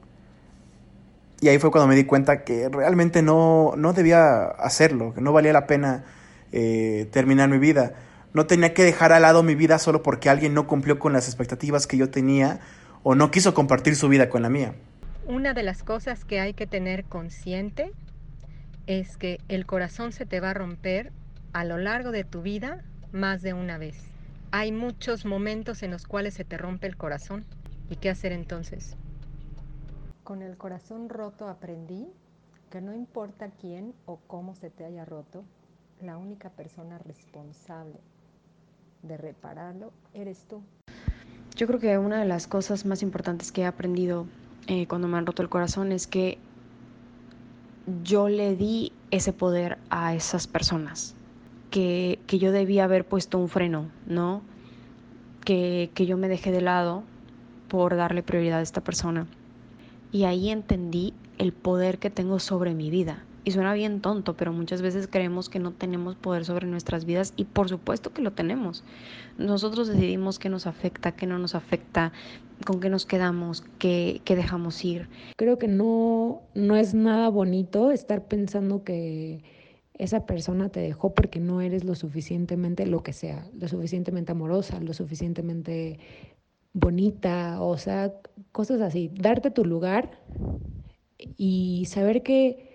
Y 1.42 1.48
ahí 1.48 1.58
fue 1.58 1.70
cuando 1.70 1.88
me 1.88 1.94
di 1.94 2.04
cuenta 2.04 2.42
que 2.42 2.70
realmente 2.70 3.20
no, 3.20 3.74
no 3.76 3.92
debía 3.92 4.44
hacerlo, 4.44 5.12
que 5.12 5.20
no 5.20 5.34
valía 5.34 5.52
la 5.52 5.66
pena 5.66 6.04
eh, 6.52 7.06
terminar 7.12 7.50
mi 7.50 7.58
vida 7.58 7.92
no 8.34 8.46
tenía 8.46 8.72
que 8.72 8.82
dejar 8.82 9.12
al 9.12 9.22
lado 9.22 9.42
mi 9.42 9.54
vida 9.54 9.78
solo 9.78 10.02
porque 10.02 10.30
alguien 10.30 10.54
no 10.54 10.66
cumplió 10.66 10.98
con 10.98 11.12
las 11.12 11.26
expectativas 11.26 11.86
que 11.86 11.96
yo 11.96 12.10
tenía 12.10 12.60
o 13.02 13.14
no 13.14 13.30
quiso 13.30 13.52
compartir 13.52 13.96
su 13.96 14.08
vida 14.08 14.28
con 14.30 14.42
la 14.42 14.48
mía. 14.48 14.74
Una 15.26 15.54
de 15.54 15.62
las 15.62 15.82
cosas 15.82 16.24
que 16.24 16.40
hay 16.40 16.54
que 16.54 16.66
tener 16.66 17.04
consciente 17.04 17.92
es 18.86 19.16
que 19.16 19.38
el 19.48 19.66
corazón 19.66 20.12
se 20.12 20.26
te 20.26 20.40
va 20.40 20.50
a 20.50 20.54
romper 20.54 21.12
a 21.52 21.64
lo 21.64 21.78
largo 21.78 22.10
de 22.10 22.24
tu 22.24 22.42
vida 22.42 22.82
más 23.12 23.42
de 23.42 23.52
una 23.52 23.78
vez. 23.78 23.96
Hay 24.50 24.72
muchos 24.72 25.24
momentos 25.24 25.82
en 25.82 25.90
los 25.90 26.06
cuales 26.06 26.34
se 26.34 26.44
te 26.44 26.56
rompe 26.56 26.86
el 26.86 26.96
corazón. 26.96 27.44
¿Y 27.90 27.96
qué 27.96 28.10
hacer 28.10 28.32
entonces? 28.32 28.96
Con 30.24 30.40
el 30.42 30.56
corazón 30.56 31.08
roto 31.08 31.48
aprendí 31.48 32.08
que 32.70 32.80
no 32.80 32.94
importa 32.94 33.50
quién 33.60 33.94
o 34.06 34.18
cómo 34.26 34.54
se 34.54 34.70
te 34.70 34.84
haya 34.84 35.04
roto, 35.04 35.44
la 36.00 36.16
única 36.16 36.50
persona 36.50 36.98
responsable 36.98 38.00
de 39.02 39.16
repararlo 39.16 39.92
eres 40.14 40.44
tú. 40.48 40.62
Yo 41.56 41.66
creo 41.66 41.80
que 41.80 41.98
una 41.98 42.20
de 42.20 42.26
las 42.26 42.46
cosas 42.46 42.86
más 42.86 43.02
importantes 43.02 43.52
que 43.52 43.62
he 43.62 43.66
aprendido 43.66 44.26
eh, 44.66 44.86
cuando 44.86 45.08
me 45.08 45.18
han 45.18 45.26
roto 45.26 45.42
el 45.42 45.48
corazón 45.48 45.92
es 45.92 46.06
que 46.06 46.38
yo 48.04 48.28
le 48.28 48.56
di 48.56 48.92
ese 49.10 49.32
poder 49.32 49.78
a 49.90 50.14
esas 50.14 50.46
personas, 50.46 51.14
que, 51.70 52.20
que 52.26 52.38
yo 52.38 52.52
debía 52.52 52.84
haber 52.84 53.04
puesto 53.04 53.38
un 53.38 53.48
freno, 53.48 53.90
¿no? 54.06 54.42
Que, 55.44 55.90
que 55.94 56.06
yo 56.06 56.16
me 56.16 56.28
dejé 56.28 56.52
de 56.52 56.60
lado 56.60 57.02
por 57.68 57.96
darle 57.96 58.22
prioridad 58.22 58.60
a 58.60 58.62
esta 58.62 58.82
persona. 58.82 59.26
Y 60.12 60.24
ahí 60.24 60.50
entendí 60.50 61.12
el 61.38 61.52
poder 61.52 61.98
que 61.98 62.10
tengo 62.10 62.38
sobre 62.38 62.74
mi 62.74 62.90
vida. 62.90 63.24
Y 63.44 63.50
suena 63.50 63.74
bien 63.74 64.00
tonto, 64.00 64.36
pero 64.36 64.52
muchas 64.52 64.82
veces 64.82 65.08
creemos 65.08 65.48
que 65.48 65.58
no 65.58 65.72
tenemos 65.72 66.14
poder 66.14 66.44
sobre 66.44 66.68
nuestras 66.68 67.04
vidas 67.04 67.34
y 67.36 67.44
por 67.44 67.68
supuesto 67.68 68.12
que 68.12 68.22
lo 68.22 68.32
tenemos. 68.32 68.84
Nosotros 69.36 69.88
decidimos 69.88 70.38
qué 70.38 70.48
nos 70.48 70.66
afecta, 70.68 71.12
qué 71.12 71.26
no 71.26 71.38
nos 71.38 71.56
afecta, 71.56 72.12
con 72.64 72.78
qué 72.78 72.88
nos 72.88 73.04
quedamos, 73.04 73.62
qué, 73.78 74.20
qué 74.24 74.36
dejamos 74.36 74.84
ir. 74.84 75.08
Creo 75.36 75.58
que 75.58 75.66
no, 75.66 76.42
no 76.54 76.76
es 76.76 76.94
nada 76.94 77.28
bonito 77.30 77.90
estar 77.90 78.26
pensando 78.26 78.84
que 78.84 79.42
esa 79.94 80.24
persona 80.24 80.68
te 80.68 80.80
dejó 80.80 81.14
porque 81.14 81.40
no 81.40 81.60
eres 81.60 81.84
lo 81.84 81.94
suficientemente 81.94 82.86
lo 82.86 83.02
que 83.02 83.12
sea, 83.12 83.46
lo 83.58 83.68
suficientemente 83.68 84.32
amorosa, 84.32 84.80
lo 84.80 84.94
suficientemente 84.94 85.98
bonita, 86.72 87.60
o 87.60 87.76
sea, 87.76 88.12
cosas 88.52 88.80
así. 88.80 89.10
Darte 89.14 89.50
tu 89.50 89.64
lugar 89.64 90.18
y 91.36 91.84
saber 91.86 92.22
que 92.22 92.71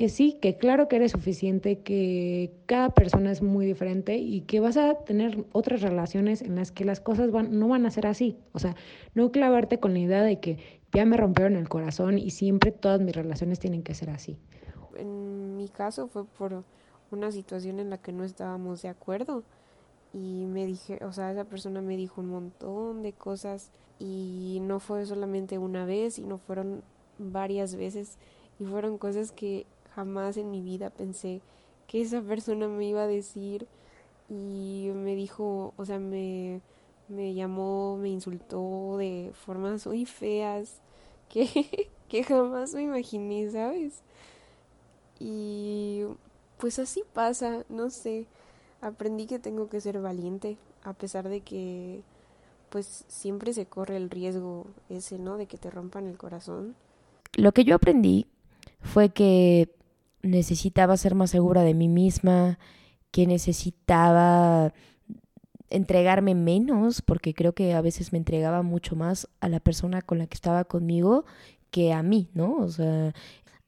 que 0.00 0.08
sí, 0.08 0.38
que 0.40 0.56
claro 0.56 0.88
que 0.88 0.96
eres 0.96 1.12
suficiente, 1.12 1.80
que 1.80 2.54
cada 2.64 2.88
persona 2.88 3.30
es 3.30 3.42
muy 3.42 3.66
diferente 3.66 4.16
y 4.16 4.40
que 4.40 4.58
vas 4.58 4.78
a 4.78 4.94
tener 4.94 5.44
otras 5.52 5.82
relaciones 5.82 6.40
en 6.40 6.56
las 6.56 6.72
que 6.72 6.86
las 6.86 7.00
cosas 7.02 7.30
van, 7.30 7.58
no 7.58 7.68
van 7.68 7.84
a 7.84 7.90
ser 7.90 8.06
así. 8.06 8.38
O 8.54 8.58
sea, 8.58 8.74
no 9.12 9.30
clavarte 9.30 9.78
con 9.78 9.92
la 9.92 9.98
idea 9.98 10.22
de 10.22 10.40
que 10.40 10.56
ya 10.90 11.04
me 11.04 11.18
rompieron 11.18 11.54
el 11.54 11.68
corazón 11.68 12.16
y 12.16 12.30
siempre 12.30 12.72
todas 12.72 12.98
mis 13.02 13.14
relaciones 13.14 13.58
tienen 13.58 13.82
que 13.82 13.92
ser 13.92 14.08
así. 14.08 14.38
En 14.96 15.58
mi 15.58 15.68
caso 15.68 16.08
fue 16.08 16.24
por 16.24 16.64
una 17.10 17.30
situación 17.30 17.78
en 17.78 17.90
la 17.90 17.98
que 17.98 18.12
no 18.12 18.24
estábamos 18.24 18.80
de 18.80 18.88
acuerdo 18.88 19.44
y 20.14 20.46
me 20.46 20.64
dije, 20.64 20.98
o 21.04 21.12
sea, 21.12 21.30
esa 21.30 21.44
persona 21.44 21.82
me 21.82 21.98
dijo 21.98 22.22
un 22.22 22.30
montón 22.30 23.02
de 23.02 23.12
cosas 23.12 23.70
y 23.98 24.60
no 24.62 24.80
fue 24.80 25.04
solamente 25.04 25.58
una 25.58 25.84
vez, 25.84 26.14
sino 26.14 26.38
fueron 26.38 26.82
varias 27.18 27.74
veces 27.74 28.16
y 28.58 28.64
fueron 28.64 28.96
cosas 28.96 29.30
que 29.30 29.66
Jamás 30.00 30.38
en 30.38 30.50
mi 30.50 30.62
vida 30.62 30.88
pensé 30.88 31.42
que 31.86 32.00
esa 32.00 32.22
persona 32.22 32.68
me 32.68 32.86
iba 32.86 33.02
a 33.02 33.06
decir 33.06 33.66
y 34.30 34.90
me 34.94 35.14
dijo, 35.14 35.74
o 35.76 35.84
sea, 35.84 35.98
me, 35.98 36.62
me 37.08 37.34
llamó, 37.34 37.98
me 37.98 38.08
insultó 38.08 38.96
de 38.96 39.30
formas 39.44 39.86
muy 39.86 40.06
feas 40.06 40.80
que, 41.28 41.90
que 42.08 42.24
jamás 42.24 42.72
me 42.72 42.80
imaginé, 42.80 43.50
¿sabes? 43.50 44.00
Y 45.18 46.04
pues 46.56 46.78
así 46.78 47.02
pasa, 47.12 47.66
no 47.68 47.90
sé, 47.90 48.26
aprendí 48.80 49.26
que 49.26 49.38
tengo 49.38 49.68
que 49.68 49.82
ser 49.82 50.00
valiente, 50.00 50.56
a 50.82 50.94
pesar 50.94 51.28
de 51.28 51.42
que 51.42 52.00
pues 52.70 53.04
siempre 53.06 53.52
se 53.52 53.66
corre 53.66 53.98
el 53.98 54.08
riesgo 54.08 54.64
ese, 54.88 55.18
¿no? 55.18 55.36
De 55.36 55.44
que 55.44 55.58
te 55.58 55.68
rompan 55.68 56.06
el 56.06 56.16
corazón. 56.16 56.74
Lo 57.34 57.52
que 57.52 57.64
yo 57.64 57.74
aprendí 57.74 58.26
fue 58.80 59.10
que 59.10 59.68
necesitaba 60.22 60.96
ser 60.96 61.14
más 61.14 61.30
segura 61.30 61.62
de 61.62 61.74
mí 61.74 61.88
misma, 61.88 62.58
que 63.10 63.26
necesitaba 63.26 64.72
entregarme 65.70 66.34
menos, 66.34 67.02
porque 67.02 67.34
creo 67.34 67.54
que 67.54 67.74
a 67.74 67.80
veces 67.80 68.12
me 68.12 68.18
entregaba 68.18 68.62
mucho 68.62 68.96
más 68.96 69.28
a 69.40 69.48
la 69.48 69.60
persona 69.60 70.02
con 70.02 70.18
la 70.18 70.26
que 70.26 70.34
estaba 70.34 70.64
conmigo 70.64 71.24
que 71.70 71.92
a 71.92 72.02
mí, 72.02 72.28
¿no? 72.34 72.56
O 72.56 72.68
sea, 72.68 73.14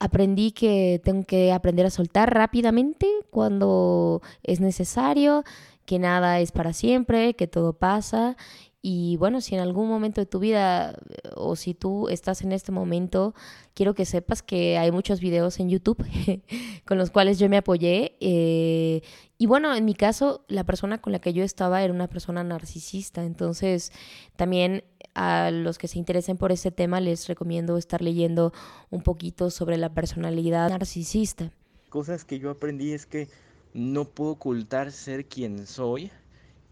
aprendí 0.01 0.51
que 0.51 1.01
tengo 1.05 1.25
que 1.25 1.53
aprender 1.53 1.87
a 1.87 1.91
soltar 1.91 2.35
rápidamente 2.35 3.07
cuando 3.31 4.21
es 4.43 4.61
necesario, 4.61 5.45
que 5.87 5.99
nada 6.01 6.41
es 6.41 6.51
para 6.51 6.73
siempre, 6.73 7.35
que 7.35 7.47
todo 7.47 7.73
pasa 7.73 8.37
y 8.85 9.17
bueno, 9.17 9.41
si 9.41 9.55
en 9.55 9.61
algún 9.61 9.89
momento 9.89 10.21
de 10.21 10.27
tu 10.27 10.41
vida 10.41 10.99
o 11.37 11.55
si 11.55 11.73
tú 11.73 12.09
estás 12.09 12.43
en 12.43 12.51
este 12.51 12.73
momento, 12.73 13.33
quiero 13.75 13.95
que 13.95 14.05
sepas 14.05 14.43
que 14.43 14.77
hay 14.77 14.91
muchos 14.91 15.21
videos 15.21 15.61
en 15.61 15.71
YouTube 15.71 16.05
con 16.85 16.99
los 16.99 17.13
cuales 17.13 17.39
yo 17.39 17.49
me 17.49 17.59
apoyé. 17.59 18.17
Eh, 18.19 19.03
y 19.39 19.47
bueno, 19.47 19.73
en 19.77 19.85
mi 19.85 19.95
caso, 19.95 20.45
la 20.49 20.65
persona 20.65 21.01
con 21.01 21.13
la 21.13 21.21
que 21.21 21.33
yo 21.33 21.45
estaba 21.45 21.81
era 21.81 21.95
una 21.95 22.09
persona 22.09 22.43
narcisista. 22.43 23.25
Entonces, 23.25 23.93
también 24.35 24.83
a 25.15 25.53
los 25.53 25.79
que 25.79 25.87
se 25.87 26.01
interesen 26.01 26.37
por 26.37 26.51
este 26.51 26.73
tema, 26.73 27.01
les 27.01 27.29
recomiendo 27.29 27.77
estar 27.77 28.03
leyendo 28.03 28.53
un 28.91 29.03
poquito 29.03 29.51
sobre 29.51 29.77
la 29.77 29.95
personalidad 29.95 30.71
narcisista. 30.71 31.53
Cosas 31.89 32.25
que 32.25 32.41
yo 32.41 32.51
aprendí 32.51 32.93
es 32.93 33.07
que 33.07 33.29
no 33.75 34.07
puedo 34.07 34.33
ocultar 34.33 34.91
ser 34.91 35.27
quien 35.27 35.69
soy, 35.69 36.11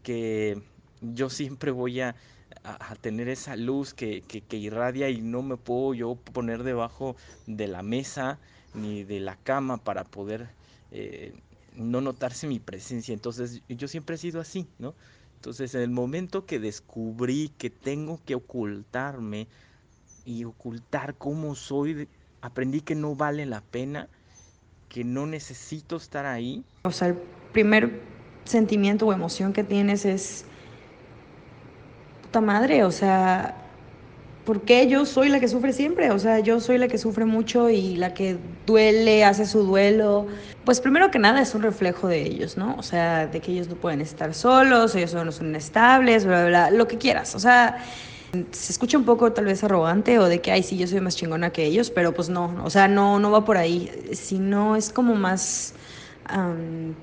que 0.03 0.61
yo 1.01 1.31
siempre 1.31 1.71
voy 1.71 2.01
a, 2.01 2.15
tener 3.01 3.29
esa 3.29 3.57
luz 3.57 3.95
que, 3.95 4.25
irradia 4.51 5.09
y 5.09 5.21
no 5.21 5.43
me 5.43 5.57
puedo 5.57 5.95
yo 5.95 6.17
poner 6.17 6.63
debajo 6.63 7.17
de 7.47 7.69
la 7.69 7.83
mesa 7.83 8.39
ni 8.75 9.05
de 9.05 9.21
la 9.21 9.37
cama 9.37 9.79
para 9.79 10.05
poder 10.05 10.51
eh, 10.91 11.33
no 11.77 12.01
notarse 12.01 12.47
mi 12.47 12.59
presencia. 12.59 13.15
Entonces 13.15 13.63
yo 13.69 13.89
siempre 13.89 14.17
he 14.17 14.19
sido 14.19 14.41
así, 14.41 14.67
¿no? 14.79 14.95
Entonces 15.37 15.75
en 15.75 15.83
el 15.83 15.91
momento 15.91 16.45
que 16.45 16.59
descubrí 16.59 17.53
que 17.57 17.71
tengo 17.71 18.21
que 18.27 18.35
ocultarme 18.35 19.49
y 20.25 20.45
ocultar 20.45 21.15
cómo 21.15 21.55
soy, 21.55 22.09
aprendí 22.43 22.83
que 22.83 22.95
no 22.95 23.15
vale 23.15 23.47
la 23.47 23.63
pena, 23.63 24.09
que 24.89 25.05
no 25.05 25.27
necesito 25.27 25.97
estar 25.97 26.27
ahí. 26.27 26.65
O 26.83 26.91
sea, 26.91 27.09
el 27.09 27.15
primer 27.53 28.03
sentimiento 28.45 29.07
o 29.07 29.13
emoción 29.13 29.53
que 29.53 29.65
tienes 29.65 30.05
es 30.05 30.45
puta 32.31 32.41
madre, 32.41 32.85
o 32.85 32.93
sea, 32.93 33.57
¿por 34.45 34.61
qué 34.63 34.87
yo 34.87 35.05
soy 35.05 35.31
la 35.31 35.41
que 35.41 35.49
sufre 35.49 35.73
siempre? 35.73 36.13
O 36.13 36.19
sea, 36.21 36.39
yo 36.39 36.61
soy 36.61 36.79
la 36.79 36.87
que 36.87 36.97
sufre 36.97 37.25
mucho 37.25 37.69
y 37.71 37.97
la 37.97 38.15
que 38.15 38.37
duele, 38.69 39.25
hace 39.25 39.47
su 39.47 39.65
duelo. 39.65 40.29
Pues 40.65 40.81
primero 40.81 41.11
que 41.11 41.19
nada 41.19 41.43
es 41.43 41.57
un 41.57 41.63
reflejo 41.63 42.07
de 42.07 42.23
ellos, 42.23 42.57
¿no? 42.57 42.77
O 42.79 42.85
sea, 42.85 43.27
de 43.27 43.41
que 43.41 43.51
ellos 43.51 43.67
no 43.67 43.75
pueden 43.75 44.01
estar 44.01 44.33
solos, 44.33 44.95
ellos 44.95 45.13
no 45.13 45.33
son 45.33 45.57
estables, 45.57 46.25
bla, 46.25 46.43
bla, 46.43 46.49
bla, 46.49 46.71
lo 46.71 46.87
que 46.87 46.99
quieras. 46.99 47.35
O 47.35 47.41
sea, 47.41 47.85
se 48.53 48.73
escucha 48.73 48.97
un 48.97 49.05
poco 49.05 49.33
tal 49.33 49.47
vez 49.47 49.65
arrogante 49.65 50.21
o 50.21 50.27
de 50.27 50.41
que, 50.41 50.53
ay, 50.53 50.63
sí, 50.63 50.79
yo 50.79 50.87
soy 50.87 51.01
más 51.01 51.17
chingona 51.17 51.51
que 51.51 51.65
ellos, 51.65 51.91
pero 51.91 52.15
pues 52.15 52.29
no, 52.29 52.55
o 52.63 52.71
sea, 52.71 52.87
no, 52.87 53.19
no 53.19 53.33
va 53.33 53.45
por 53.45 53.57
ahí, 53.57 53.91
sino 54.13 54.77
es 54.77 54.91
como 54.91 55.17
más 55.17 55.75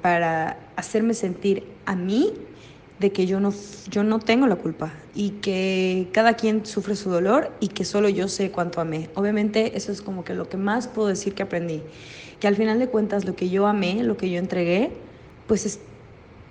para 0.02 0.58
hacerme 0.78 1.14
sentir 1.14 1.66
a 1.86 1.98
mí 1.98 2.47
de 3.00 3.12
que 3.12 3.28
yo 3.28 3.40
no, 3.40 3.54
yo 3.90 4.04
no 4.04 4.20
tengo 4.20 4.48
la 4.48 4.56
culpa 4.56 4.92
y 5.14 5.32
que 5.42 6.10
cada 6.14 6.34
quien 6.34 6.66
sufre 6.66 6.96
su 6.96 7.10
dolor 7.10 7.52
y 7.60 7.68
que 7.68 7.86
solo 7.86 8.10
yo 8.10 8.28
sé 8.28 8.52
cuánto 8.52 8.82
amé. 8.82 9.10
Obviamente 9.16 9.78
eso 9.78 9.92
es 9.92 10.02
como 10.02 10.24
que 10.24 10.34
lo 10.34 10.50
que 10.50 10.58
más 10.58 10.88
puedo 10.88 11.08
decir 11.08 11.36
que 11.36 11.44
aprendí, 11.44 11.84
que 12.40 12.48
al 12.48 12.56
final 12.56 12.80
de 12.80 12.90
cuentas 12.90 13.26
lo 13.26 13.36
que 13.36 13.50
yo 13.50 13.68
amé, 13.68 14.04
lo 14.04 14.18
que 14.18 14.30
yo 14.30 14.40
entregué, 14.40 14.92
pues 15.48 15.80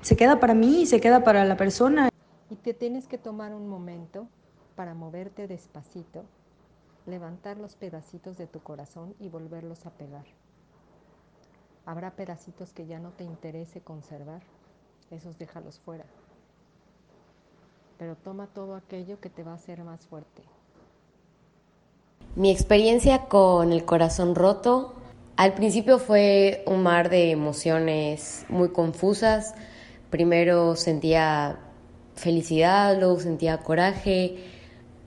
se 0.03 0.17
queda 0.17 0.38
para 0.38 0.55
mí 0.55 0.83
y 0.83 0.87
se 0.87 1.00
queda 1.00 1.25
para 1.25 1.45
la 1.45 1.57
persona. 1.57 2.11
Y 2.49 2.55
te 2.57 2.75
tienes 2.75 3.09
que 3.09 3.19
tomar 3.19 3.53
un 3.53 3.69
momento 3.69 4.29
para 4.76 4.95
moverte 4.95 5.49
despacito, 5.49 6.25
levantar 7.07 7.59
los 7.59 7.75
pedacitos 7.75 8.37
de 8.37 8.47
tu 8.47 8.61
corazón 8.61 9.15
y 9.19 9.29
volverlos 9.29 9.85
a 9.85 9.91
pegar. 9.91 10.26
Habrá 11.87 12.12
pedacitos 12.12 12.73
que 12.73 12.87
ya 12.87 13.00
no 13.00 13.11
te 13.11 13.25
interese 13.25 13.81
conservar, 13.81 14.43
esos 15.11 15.38
déjalos 15.38 15.79
fuera 15.81 16.05
pero 17.99 18.17
toma 18.17 18.47
todo 18.47 18.75
aquello 18.75 19.21
que 19.21 19.31
te 19.31 19.43
va 19.43 19.53
a 19.53 19.57
hacer 19.57 19.83
más 19.83 20.07
fuerte. 20.07 20.43
Mi 22.35 22.50
experiencia 22.50 23.26
con 23.26 23.73
el 23.73 23.85
corazón 23.85 24.35
roto 24.35 24.95
al 25.37 25.53
principio 25.53 25.99
fue 25.99 26.62
un 26.67 26.83
mar 26.83 27.11
de 27.11 27.31
emociones 27.31 28.47
muy 28.49 28.71
confusas. 28.71 29.55
Primero 30.09 30.76
sentía 30.76 31.59
felicidad, 32.15 32.99
luego 32.99 33.21
sentía 33.21 33.59
coraje, 33.59 34.38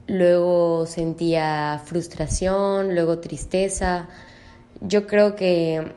luego 0.06 0.86
sentía 0.86 1.82
frustración, 1.84 2.94
luego 2.94 3.18
tristeza. 3.18 4.08
Yo 4.82 5.08
creo 5.08 5.36
que 5.36 5.94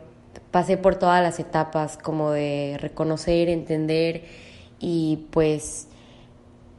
pasé 0.51 0.79
por 0.79 0.97
todas 0.97 1.23
las 1.23 1.39
etapas 1.39 1.99
como 1.99 2.31
de 2.31 2.79
reconocer, 2.81 3.51
entender 3.51 4.25
y 4.81 5.27
pues 5.31 5.89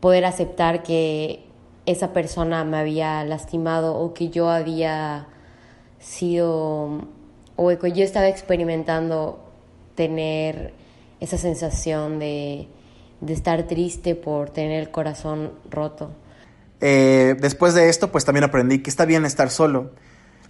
poder 0.04 0.26
aceptar 0.26 0.84
que 0.84 1.46
esa 1.86 2.12
persona 2.12 2.66
me 2.66 2.76
había 2.76 3.24
lastimado 3.24 3.96
o 3.96 4.14
que 4.14 4.30
yo 4.30 4.50
había 4.50 5.28
sido 5.98 7.08
o 7.56 7.70
que 7.80 7.92
yo 7.94 8.04
estaba 8.04 8.28
experimentando 8.28 9.40
tener 9.96 10.74
esa 11.22 11.38
sensación 11.38 12.20
de, 12.20 12.68
de 13.22 13.32
estar 13.32 13.64
triste 13.64 14.14
por 14.14 14.50
tener 14.50 14.82
el 14.82 14.92
corazón 14.92 15.54
roto. 15.72 16.12
Eh, 16.82 17.38
después 17.40 17.74
de 17.74 17.88
esto, 17.88 18.12
pues 18.12 18.26
también 18.26 18.44
aprendí 18.44 18.80
que 18.80 18.90
está 18.90 19.06
bien 19.06 19.24
estar 19.24 19.50
solo. 19.50 19.92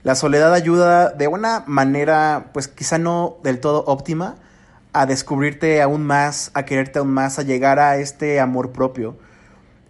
La 0.02 0.16
soledad 0.16 0.52
ayuda 0.56 1.12
de 1.12 1.28
una 1.28 1.64
manera, 1.68 2.50
pues 2.54 2.68
quizá 2.68 2.98
no 2.98 3.38
del 3.44 3.60
todo 3.60 3.84
óptima, 3.86 4.34
a 4.94 5.06
descubrirte 5.06 5.80
aún 5.84 6.08
más, 6.08 6.50
a 6.56 6.66
quererte 6.66 6.98
aún 6.98 7.12
más, 7.12 7.38
a 7.38 7.44
llegar 7.44 7.78
a 7.78 7.98
este 7.98 8.40
amor 8.40 8.72
propio. 8.72 9.16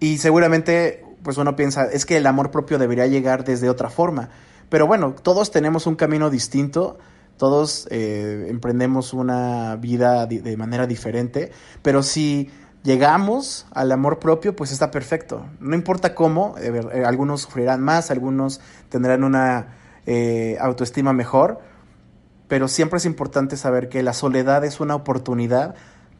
Y 0.03 0.17
seguramente, 0.17 1.01
pues 1.24 1.38
uno 1.38 1.55
piensa, 1.55 1.86
es 1.86 2.05
que 2.05 2.17
el 2.17 2.27
amor 2.27 2.51
propio 2.51 2.77
debería 2.77 3.07
llegar 3.07 3.45
desde 3.45 3.69
otra 3.69 3.89
forma. 3.89 4.31
Pero 4.67 4.86
bueno, 4.86 5.15
todos 5.15 5.50
tenemos 5.50 5.88
un 5.88 5.95
camino 5.95 6.29
distinto, 6.29 6.98
todos 7.38 7.88
eh, 7.89 8.48
emprendemos 8.50 9.13
una 9.13 9.77
vida 9.77 10.25
de 10.25 10.57
manera 10.57 10.88
diferente, 10.88 11.53
pero 11.81 12.03
si 12.03 12.51
llegamos 12.83 13.65
al 13.72 13.93
amor 13.93 14.19
propio, 14.19 14.57
pues 14.57 14.74
está 14.74 14.91
perfecto. 14.91 15.45
No 15.62 15.74
importa 15.74 16.13
cómo, 16.13 16.55
eh, 16.57 16.81
eh, 16.95 17.05
algunos 17.05 17.43
sufrirán 17.43 17.79
más, 17.79 18.12
algunos 18.12 18.60
tendrán 18.89 19.24
una 19.24 19.67
autoestima 20.60 21.13
mejor, 21.13 21.62
pero 22.50 22.67
siempre 22.67 22.98
es 22.98 23.05
importante 23.05 23.55
saber 23.55 23.88
que 23.88 24.03
la 24.03 24.12
soledad 24.12 24.65
es 24.65 24.81
una 24.81 24.95
oportunidad 24.95 25.75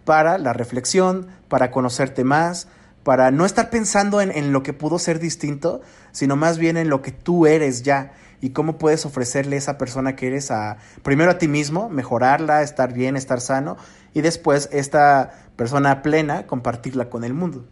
para 0.06 0.38
la 0.38 0.54
reflexión, 0.54 1.28
para 1.50 1.70
conocerte 1.70 2.24
más, 2.24 2.70
para 3.04 3.32
no 3.32 3.46
estar 3.46 3.70
pensando 3.70 4.22
en, 4.22 4.32
en, 4.32 4.52
lo 4.54 4.64
que 4.64 4.74
pudo 4.74 5.00
ser 5.00 5.20
distinto, 5.20 5.82
sino 6.12 6.36
más 6.36 6.58
bien 6.58 6.78
en 6.78 6.90
lo 6.90 7.02
que 7.02 7.12
tú 7.12 7.46
eres 7.46 7.84
ya 7.84 8.14
y 8.42 8.50
cómo 8.50 8.78
puedes 8.78 9.06
ofrecerle 9.06 9.56
a 9.56 9.60
esa 9.60 9.78
persona 9.78 10.16
que 10.16 10.28
eres 10.28 10.52
a 10.52 10.78
primero 11.02 11.32
a 11.32 11.38
ti 11.38 11.48
mismo, 11.48 11.90
mejorarla, 11.90 12.62
estar 12.62 12.94
bien, 12.94 13.16
estar 13.16 13.40
sano 13.40 13.78
y 14.14 14.22
después 14.22 14.70
esta 14.72 15.32
persona 15.56 16.02
plena 16.02 16.46
compartirla 16.46 17.10
con 17.10 17.24
el 17.24 17.34
mundo. 17.34 17.66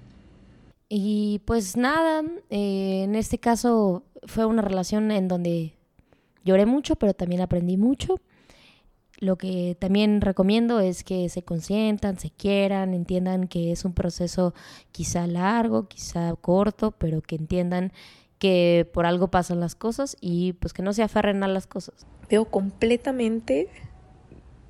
Y 0.88 1.41
pues 1.45 1.77
nada, 1.77 2.23
eh, 2.50 3.03
en 3.03 3.15
este 3.15 3.38
caso 3.38 4.03
fue 4.27 4.45
una 4.45 4.61
relación 4.61 5.11
en 5.11 5.27
donde 5.27 5.73
lloré 6.43 6.65
mucho, 6.65 6.95
pero 6.95 7.13
también 7.13 7.41
aprendí 7.41 7.77
mucho. 7.77 8.19
Lo 9.21 9.37
que 9.37 9.77
también 9.79 10.19
recomiendo 10.19 10.79
es 10.79 11.03
que 11.03 11.29
se 11.29 11.43
consientan, 11.43 12.17
se 12.17 12.31
quieran, 12.31 12.95
entiendan 12.95 13.47
que 13.47 13.71
es 13.71 13.85
un 13.85 13.93
proceso 13.93 14.55
quizá 14.91 15.27
largo, 15.27 15.87
quizá 15.87 16.33
corto, 16.41 16.89
pero 16.89 17.21
que 17.21 17.35
entiendan 17.35 17.93
que 18.39 18.89
por 18.91 19.05
algo 19.05 19.27
pasan 19.29 19.59
las 19.59 19.75
cosas 19.75 20.17
y 20.19 20.53
pues 20.53 20.73
que 20.73 20.81
no 20.81 20.91
se 20.91 21.03
aferren 21.03 21.43
a 21.43 21.47
las 21.47 21.67
cosas. 21.67 22.07
Veo 22.31 22.45
completamente 22.45 23.69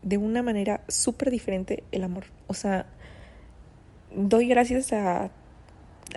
de 0.04 0.18
una 0.18 0.44
manera 0.44 0.84
súper 0.90 1.32
diferente 1.32 1.86
el 1.94 2.04
amor. 2.04 2.26
O 2.48 2.54
sea, 2.54 2.88
doy 4.14 4.50
gracias 4.50 4.92
a, 4.92 5.32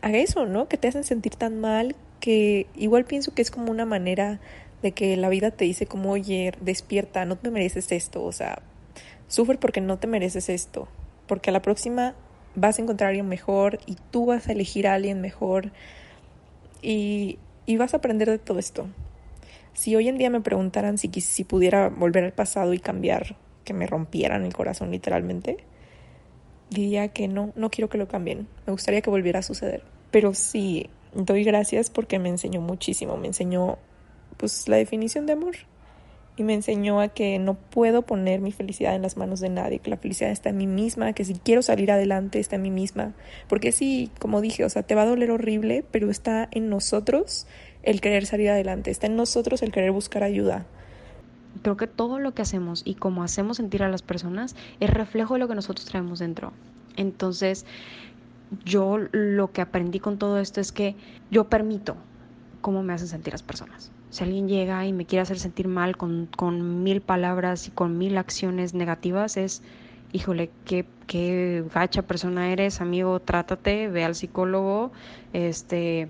a 0.03 0.13
eso, 0.13 0.45
¿no? 0.45 0.67
Que 0.67 0.77
te 0.77 0.89
hacen 0.89 1.05
sentir 1.05 1.37
tan 1.37 1.61
mal 1.61 1.95
que 2.19 2.67
igual 2.75 3.05
pienso 3.05 3.33
que 3.33 3.43
es 3.43 3.53
como 3.53 3.71
una 3.71 3.85
manera 3.85 4.41
de 4.85 4.93
que 4.93 5.17
la 5.17 5.29
vida 5.29 5.51
te 5.51 5.65
dice 5.65 5.87
como, 5.87 6.13
oye, 6.13 6.53
despierta, 6.61 7.25
no 7.25 7.37
te 7.37 7.51
mereces 7.51 7.91
esto, 7.91 8.23
o 8.23 8.33
sea, 8.33 8.63
sufre 9.27 9.57
porque 9.57 9.81
no 9.81 9.99
te 9.99 10.07
mereces 10.07 10.49
esto, 10.49 10.89
porque 11.27 11.51
a 11.51 11.53
la 11.53 11.63
próxima 11.63 12.15
vas 12.55 12.79
a 12.79 12.83
encontrar 12.83 13.09
a 13.09 13.11
alguien 13.11 13.29
mejor 13.29 13.79
y 13.87 13.97
tú 14.11 14.27
vas 14.27 14.47
a 14.49 14.53
elegir 14.53 14.87
a 14.87 14.95
alguien 14.95 15.21
mejor 15.21 15.73
y, 16.83 17.39
y 17.65 17.77
vas 17.79 17.95
a 17.95 17.97
aprender 17.97 18.29
de 18.29 18.39
todo 18.39 18.59
esto. 18.59 18.87
Si 19.73 19.97
hoy 19.97 20.09
en 20.09 20.19
día 20.19 20.29
me 20.29 20.43
preguntaran 20.43 20.99
si, 20.99 21.09
si 21.09 21.45
pudiera 21.45 21.89
volver 21.89 22.25
al 22.25 22.33
pasado 22.33 22.75
y 22.75 22.79
cambiar, 22.79 23.37
que 23.65 23.73
me 23.73 23.87
rompieran 23.87 24.45
el 24.45 24.53
corazón 24.53 24.91
literalmente, 24.91 25.57
diría 26.71 27.09
que 27.09 27.27
no, 27.27 27.53
no 27.57 27.71
quiero 27.71 27.89
que 27.89 27.99
lo 27.99 28.07
cambien. 28.07 28.47
Me 28.67 28.73
gustaría 28.73 29.01
que 29.01 29.11
volviera 29.11 29.39
a 29.39 29.43
suceder. 29.43 29.83
Pero 30.11 30.35
sí, 30.35 30.91
doy 31.15 31.43
gracias 31.43 31.91
porque 31.91 32.19
me 32.19 32.29
enseñó 32.29 32.61
muchísimo. 32.61 33.17
Me 33.17 33.27
enseñó, 33.27 33.79
pues, 34.37 34.69
la 34.69 34.77
definición 34.77 35.27
de 35.27 35.35
amor. 35.35 35.57
Y 36.37 36.43
me 36.43 36.55
enseñó 36.55 37.01
a 37.01 37.09
que 37.09 37.39
no 37.39 37.55
puedo 37.55 38.03
poner 38.03 38.41
mi 38.41 38.51
felicidad 38.51 38.97
en 38.97 39.03
las 39.03 39.17
manos 39.17 39.39
de 39.39 39.51
nadie, 39.51 39.79
que 39.79 39.91
la 39.91 39.97
felicidad 39.97 40.33
está 40.33 40.49
en 40.51 40.57
mí 40.57 40.67
misma, 40.67 41.13
que 41.13 41.25
si 41.25 41.35
quiero 41.35 41.63
salir 41.63 41.93
adelante 41.93 42.41
está 42.41 42.57
en 42.57 42.63
mí 42.63 42.73
misma. 42.73 43.15
Porque 43.49 43.71
sí, 43.71 44.11
como 44.19 44.41
dije, 44.41 44.65
o 44.65 44.69
sea, 44.69 44.83
te 44.83 44.97
va 44.97 45.03
a 45.03 45.07
doler 45.07 45.31
horrible, 45.31 45.85
pero 45.93 46.11
está 46.11 46.49
en 46.51 46.69
nosotros 46.71 47.47
el 47.85 48.01
querer 48.01 48.27
salir 48.27 48.51
adelante, 48.51 48.91
está 48.91 49.07
en 49.07 49.15
nosotros 49.15 49.63
el 49.63 49.71
querer 49.71 49.93
buscar 49.93 50.25
ayuda. 50.25 50.67
Creo 51.63 51.77
que 51.77 51.87
todo 51.87 52.19
lo 52.19 52.35
que 52.35 52.43
hacemos 52.43 52.83
y 52.85 52.95
cómo 52.97 53.23
hacemos 53.23 53.59
sentir 53.59 53.85
a 53.85 53.89
las 53.89 54.03
personas 54.03 54.57
es 54.81 54.91
reflejo 54.91 55.35
de 55.35 55.41
lo 55.41 55.49
que 55.49 55.55
nosotros 55.55 55.87
traemos 55.87 56.19
dentro. 56.19 56.53
Entonces, 56.97 57.65
yo 58.65 58.99
lo 59.13 59.53
que 59.53 59.61
aprendí 59.61 60.01
con 60.01 60.19
todo 60.19 60.39
esto 60.39 60.61
es 60.61 60.73
que 60.73 60.97
yo 61.31 61.49
permito 61.49 61.97
cómo 62.61 62.83
me 62.83 62.93
hacen 62.93 63.09
sentir 63.09 63.33
las 63.33 63.43
personas. 63.43 63.93
Si 64.15 64.23
alguien 64.23 64.47
llega 64.47 64.87
y 64.87 64.93
me 64.93 65.07
quiere 65.07 65.23
hacer 65.23 65.41
sentir 65.41 65.67
mal 65.67 65.97
con, 65.97 66.29
con 66.37 66.85
mil 66.85 67.01
palabras 67.01 67.67
y 67.67 67.73
con 67.73 67.99
mil 67.99 68.17
acciones 68.17 68.73
negativas, 68.73 69.37
es, 69.37 69.61
híjole, 70.13 70.51
qué, 70.65 70.87
qué 71.09 71.65
gacha 71.75 72.03
persona 72.03 72.53
eres, 72.53 72.81
amigo, 72.81 73.19
trátate, 73.19 73.89
ve 73.89 74.05
al 74.05 74.15
psicólogo, 74.15 74.93
este, 75.33 76.07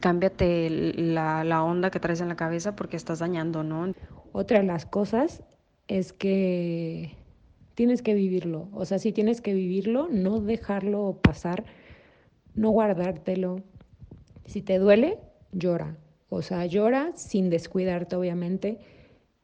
cámbiate 0.00 0.68
la, 0.68 1.44
la 1.44 1.62
onda 1.62 1.92
que 1.92 2.00
traes 2.00 2.20
en 2.20 2.26
la 2.26 2.34
cabeza 2.34 2.74
porque 2.74 2.96
estás 2.96 3.20
dañando, 3.20 3.62
¿no? 3.62 3.94
Otra 4.32 4.58
de 4.58 4.64
las 4.64 4.84
cosas 4.84 5.44
es 5.86 6.12
que 6.12 7.14
tienes 7.76 8.02
que 8.02 8.14
vivirlo, 8.14 8.68
o 8.72 8.84
sea, 8.84 8.98
si 8.98 9.12
tienes 9.12 9.40
que 9.40 9.54
vivirlo, 9.54 10.08
no 10.10 10.40
dejarlo 10.40 11.20
pasar, 11.22 11.66
no 12.56 12.70
guardártelo. 12.70 13.62
Si 14.44 14.60
te 14.60 14.80
duele, 14.80 15.20
llora, 15.52 15.96
o 16.28 16.42
sea, 16.42 16.66
llora 16.66 17.12
sin 17.14 17.50
descuidarte, 17.50 18.16
obviamente. 18.16 18.78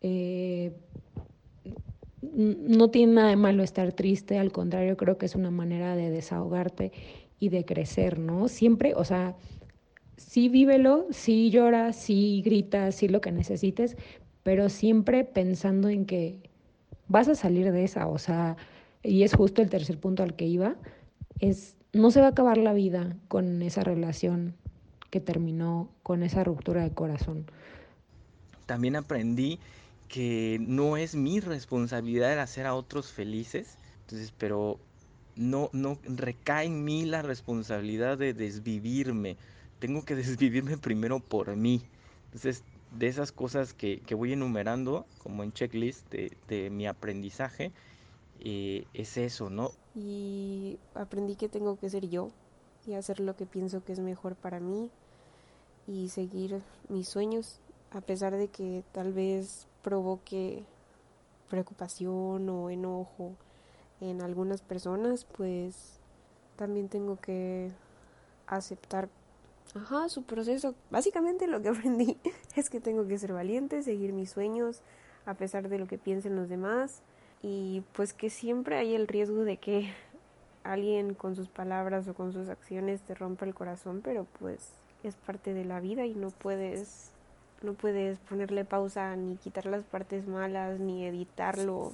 Eh, 0.01 0.73
no 2.23 2.91
tiene 2.91 3.15
nada 3.15 3.29
de 3.29 3.37
malo 3.37 3.63
estar 3.63 3.93
triste, 3.93 4.39
al 4.39 4.53
contrario, 4.53 4.97
creo 4.97 5.19
que 5.19 5.27
es 5.27 5.35
una 5.35 5.51
manera 5.51 5.97
de 5.97 6.11
desahogarte 6.11 6.93
y 7.39 7.49
de 7.49 7.65
crecer, 7.65 8.19
¿no? 8.19 8.49
Siempre, 8.49 8.95
o 8.95 9.05
sea, 9.05 9.37
sí 10.17 10.49
vívelo, 10.49 11.07
sí 11.11 11.51
llora, 11.51 11.93
sí 11.93 12.43
grita, 12.45 12.93
sí 12.93 13.09
lo 13.09 13.21
que 13.21 13.33
necesites, 13.33 13.97
pero 14.43 14.69
siempre 14.69 15.25
pensando 15.25 15.89
en 15.89 16.07
que 16.07 16.39
vas 17.09 17.29
a 17.29 17.35
salir 17.35 17.73
de 17.73 17.85
esa, 17.85 18.07
o 18.07 18.19
sea, 18.19 18.57
y 19.03 19.25
es 19.25 19.35
justo 19.35 19.63
el 19.63 19.71
tercer 19.71 19.99
punto 19.99 20.23
al 20.23 20.35
que 20.35 20.47
iba, 20.47 20.77
es 21.41 21.77
no 21.93 22.11
se 22.11 22.21
va 22.21 22.27
a 22.27 22.31
acabar 22.31 22.57
la 22.57 22.73
vida 22.73 23.17
con 23.29 23.61
esa 23.63 23.83
relación, 23.83 24.55
que 25.13 25.21
terminó 25.21 25.91
con 26.03 26.23
esa 26.23 26.43
ruptura 26.43 26.83
de 26.83 26.91
corazón. 26.91 27.45
También 28.65 28.97
aprendí 28.97 29.61
que 30.09 30.57
no 30.59 30.97
es 30.97 31.15
mi 31.15 31.39
responsabilidad 31.39 32.33
el 32.33 32.39
hacer 32.39 32.65
a 32.65 32.75
otros 32.75 33.13
felices, 33.13 33.77
entonces, 34.01 34.33
pero 34.39 34.81
no, 35.37 35.69
no 35.75 35.99
recae 36.05 36.65
en 36.65 36.83
mí 36.83 37.05
la 37.05 37.21
responsabilidad 37.21 38.17
de 38.17 38.33
desvivirme. 38.33 39.37
Tengo 39.81 40.03
que 40.03 40.17
desvivirme 40.25 40.79
primero 40.79 41.21
por 41.21 41.55
mí. 41.57 41.83
Entonces, 42.25 42.65
de 42.99 43.07
esas 43.07 43.33
cosas 43.33 43.75
que, 43.75 44.01
que 44.01 44.15
voy 44.15 44.33
enumerando, 44.33 45.05
como 45.19 45.43
en 45.43 45.53
checklist 45.53 46.11
de, 46.11 46.35
de 46.49 46.71
mi 46.71 46.87
aprendizaje, 46.87 47.71
eh, 48.41 48.87
es 48.95 49.19
eso, 49.19 49.51
¿no? 49.51 49.73
Y 49.95 50.79
aprendí 50.95 51.37
que 51.37 51.51
tengo 51.51 51.79
que 51.79 51.91
ser 51.91 52.09
yo 52.09 52.31
y 52.87 52.95
hacer 52.95 53.21
lo 53.21 53.37
que 53.37 53.45
pienso 53.45 53.85
que 53.85 53.93
es 53.93 54.01
mejor 54.01 54.37
para 54.37 54.59
mí, 54.59 54.91
y 55.87 56.09
seguir 56.09 56.63
mis 56.89 57.09
sueños 57.09 57.61
a 57.91 58.01
pesar 58.01 58.37
de 58.37 58.49
que 58.49 58.85
tal 58.93 59.13
vez 59.13 59.67
provoque 59.83 60.65
preocupación 61.51 62.49
o 62.49 62.71
enojo 62.71 63.33
en 64.01 64.23
algunas 64.23 64.63
personas, 64.63 65.27
pues 65.37 66.01
también 66.57 66.89
tengo 66.89 67.21
que 67.21 67.71
aceptar 68.47 69.09
ajá, 69.75 70.09
su 70.09 70.23
proceso. 70.23 70.75
Básicamente 70.91 71.47
lo 71.47 71.61
que 71.61 71.69
aprendí 71.71 72.19
es 72.57 72.71
que 72.71 72.81
tengo 72.81 73.07
que 73.07 73.19
ser 73.19 73.33
valiente, 73.33 73.83
seguir 73.83 74.13
mis 74.13 74.31
sueños 74.31 74.81
a 75.27 75.35
pesar 75.35 75.69
de 75.69 75.79
lo 75.79 75.87
que 75.87 75.99
piensen 75.99 76.35
los 76.35 76.49
demás 76.49 77.03
y 77.43 77.83
pues 77.93 78.13
que 78.13 78.31
siempre 78.31 78.77
hay 78.77 78.95
el 78.95 79.07
riesgo 79.07 79.45
de 79.45 79.59
que 79.59 79.93
alguien 80.65 81.15
con 81.15 81.37
sus 81.37 81.49
palabras 81.49 82.09
o 82.09 82.15
con 82.15 82.33
sus 82.33 82.49
acciones 82.49 83.03
te 83.03 83.15
rompa 83.15 83.45
el 83.45 83.55
corazón, 83.55 84.01
pero 84.03 84.27
pues 84.39 84.71
es 85.05 85.15
parte 85.15 85.55
de 85.55 85.65
la 85.65 85.81
vida 85.81 86.07
y 86.07 86.15
no 86.15 86.31
puedes 86.31 87.11
no 87.63 87.75
puedes 87.75 88.19
ponerle 88.19 88.65
pausa 88.65 89.15
ni 89.15 89.37
quitar 89.37 89.67
las 89.67 89.85
partes 89.85 90.27
malas 90.27 90.81
ni 90.81 91.05
editarlo 91.05 91.93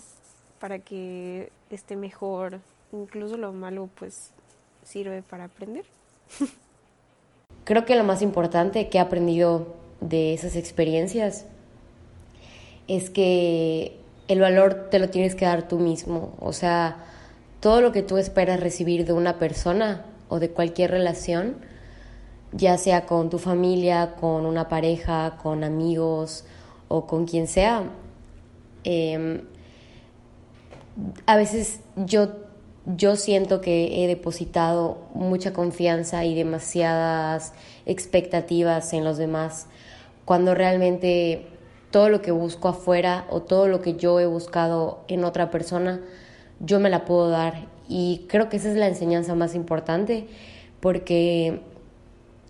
para 0.60 0.78
que 0.78 1.50
esté 1.70 1.94
mejor. 1.94 2.60
Incluso 2.92 3.36
lo 3.36 3.52
malo 3.52 3.88
pues 3.98 4.30
sirve 4.82 5.22
para 5.22 5.44
aprender. 5.44 5.84
Creo 7.64 7.84
que 7.84 7.96
lo 7.96 8.04
más 8.04 8.22
importante 8.22 8.88
que 8.88 8.96
he 8.96 9.00
aprendido 9.00 9.74
de 10.00 10.32
esas 10.32 10.56
experiencias 10.56 11.44
es 12.86 13.10
que 13.10 13.98
el 14.28 14.40
valor 14.40 14.88
te 14.90 14.98
lo 14.98 15.10
tienes 15.10 15.34
que 15.34 15.44
dar 15.44 15.68
tú 15.68 15.78
mismo. 15.78 16.34
O 16.40 16.52
sea, 16.52 17.04
todo 17.60 17.80
lo 17.80 17.92
que 17.92 18.02
tú 18.02 18.16
esperas 18.16 18.60
recibir 18.60 19.04
de 19.04 19.12
una 19.12 19.38
persona 19.38 20.04
o 20.28 20.38
de 20.38 20.50
cualquier 20.50 20.90
relación, 20.90 21.56
ya 22.52 22.78
sea 22.78 23.06
con 23.06 23.30
tu 23.30 23.38
familia, 23.38 24.14
con 24.16 24.46
una 24.46 24.68
pareja, 24.68 25.38
con 25.42 25.64
amigos 25.64 26.44
o 26.88 27.06
con 27.06 27.26
quien 27.26 27.46
sea, 27.46 27.82
em, 28.84 29.42
a 31.26 31.36
veces 31.36 31.80
yo, 31.96 32.28
yo 32.86 33.16
siento 33.16 33.60
que 33.60 34.02
he 34.02 34.06
depositado 34.06 34.98
mucha 35.14 35.52
confianza 35.52 36.24
y 36.24 36.34
demasiadas 36.34 37.52
expectativas 37.86 38.92
en 38.92 39.04
los 39.04 39.18
demás, 39.18 39.66
cuando 40.24 40.54
realmente 40.54 41.46
todo 41.90 42.08
lo 42.08 42.20
que 42.20 42.32
busco 42.32 42.68
afuera 42.68 43.26
o 43.30 43.42
todo 43.42 43.68
lo 43.68 43.80
que 43.80 43.94
yo 43.94 44.20
he 44.20 44.26
buscado 44.26 45.04
en 45.08 45.24
otra 45.24 45.50
persona, 45.50 46.00
yo 46.60 46.80
me 46.80 46.90
la 46.90 47.04
puedo 47.04 47.30
dar. 47.30 47.66
Y 47.88 48.26
creo 48.28 48.48
que 48.48 48.58
esa 48.58 48.70
es 48.70 48.76
la 48.76 48.88
enseñanza 48.88 49.34
más 49.34 49.54
importante, 49.54 50.26
porque 50.80 51.62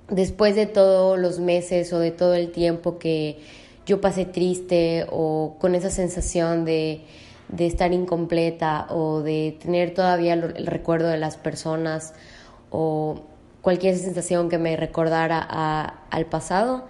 después 0.08 0.54
de 0.54 0.66
todos 0.66 1.18
los 1.18 1.38
meses 1.38 1.92
o 1.92 1.98
de 1.98 2.10
todo 2.10 2.34
el 2.34 2.50
tiempo 2.50 2.98
que 2.98 3.38
yo 3.86 4.00
pasé 4.00 4.24
triste 4.24 5.06
o 5.10 5.56
con 5.58 5.74
esa 5.74 5.90
sensación 5.90 6.64
de, 6.64 7.02
de 7.48 7.66
estar 7.66 7.92
incompleta 7.92 8.86
o 8.90 9.22
de 9.22 9.56
tener 9.60 9.94
todavía 9.94 10.34
el 10.34 10.66
recuerdo 10.66 11.08
de 11.08 11.18
las 11.18 11.36
personas 11.36 12.14
o 12.70 13.22
cualquier 13.62 13.96
sensación 13.96 14.48
que 14.48 14.58
me 14.58 14.76
recordara 14.76 15.38
al 16.10 16.26
pasado, 16.26 16.84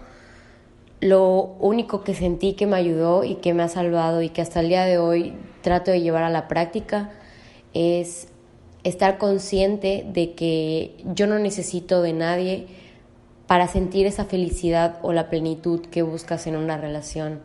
lo 1.00 1.56
único 1.60 2.02
que 2.02 2.14
sentí 2.14 2.54
que 2.54 2.66
me 2.66 2.76
ayudó 2.76 3.24
y 3.24 3.36
que 3.36 3.54
me 3.54 3.62
ha 3.62 3.68
salvado 3.68 4.22
y 4.22 4.30
que 4.30 4.42
hasta 4.42 4.60
el 4.60 4.68
día 4.68 4.84
de 4.84 4.98
hoy 4.98 5.34
trato 5.62 5.90
de 5.90 6.00
llevar 6.00 6.24
a 6.24 6.30
la 6.30 6.48
práctica 6.48 7.10
es 7.74 8.28
estar 8.82 9.18
consciente 9.18 10.04
de 10.12 10.34
que 10.34 10.96
yo 11.14 11.26
no 11.26 11.38
necesito 11.38 12.02
de 12.02 12.12
nadie 12.12 12.66
para 13.48 13.66
sentir 13.66 14.06
esa 14.06 14.26
felicidad 14.26 14.98
o 15.02 15.12
la 15.12 15.30
plenitud 15.30 15.80
que 15.86 16.02
buscas 16.02 16.46
en 16.46 16.54
una 16.54 16.76
relación. 16.76 17.40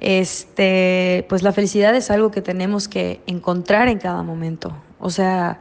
Este, 0.00 1.26
pues 1.28 1.42
la 1.42 1.52
felicidad 1.52 1.94
es 1.94 2.10
algo 2.10 2.30
que 2.30 2.42
tenemos 2.42 2.88
que 2.88 3.20
encontrar 3.26 3.88
en 3.88 3.98
cada 3.98 4.22
momento. 4.22 4.74
O 4.98 5.10
sea, 5.10 5.60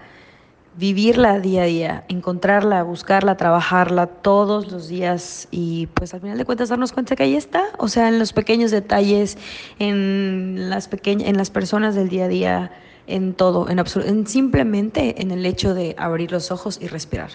vivirla 0.77 1.39
día 1.39 1.63
a 1.63 1.65
día, 1.65 2.05
encontrarla, 2.07 2.83
buscarla, 2.83 3.35
trabajarla 3.35 4.07
todos 4.07 4.71
los 4.71 4.87
días 4.87 5.49
y 5.51 5.87
pues 5.87 6.13
al 6.13 6.21
final 6.21 6.37
de 6.37 6.45
cuentas 6.45 6.69
darnos 6.69 6.93
cuenta 6.93 7.17
que 7.17 7.23
ahí 7.23 7.35
está, 7.35 7.65
o 7.77 7.89
sea, 7.89 8.07
en 8.07 8.19
los 8.19 8.31
pequeños 8.31 8.71
detalles, 8.71 9.37
en 9.77 10.69
las 10.69 10.87
pequeñas 10.87 11.27
en 11.27 11.35
las 11.37 11.49
personas 11.49 11.95
del 11.95 12.07
día 12.07 12.25
a 12.25 12.27
día, 12.29 12.71
en 13.07 13.33
todo, 13.33 13.69
en, 13.69 13.79
en 13.79 14.25
simplemente 14.25 15.21
en 15.21 15.31
el 15.31 15.45
hecho 15.45 15.73
de 15.73 15.95
abrir 15.99 16.31
los 16.31 16.49
ojos 16.49 16.79
y 16.81 16.87
respirar. 16.87 17.31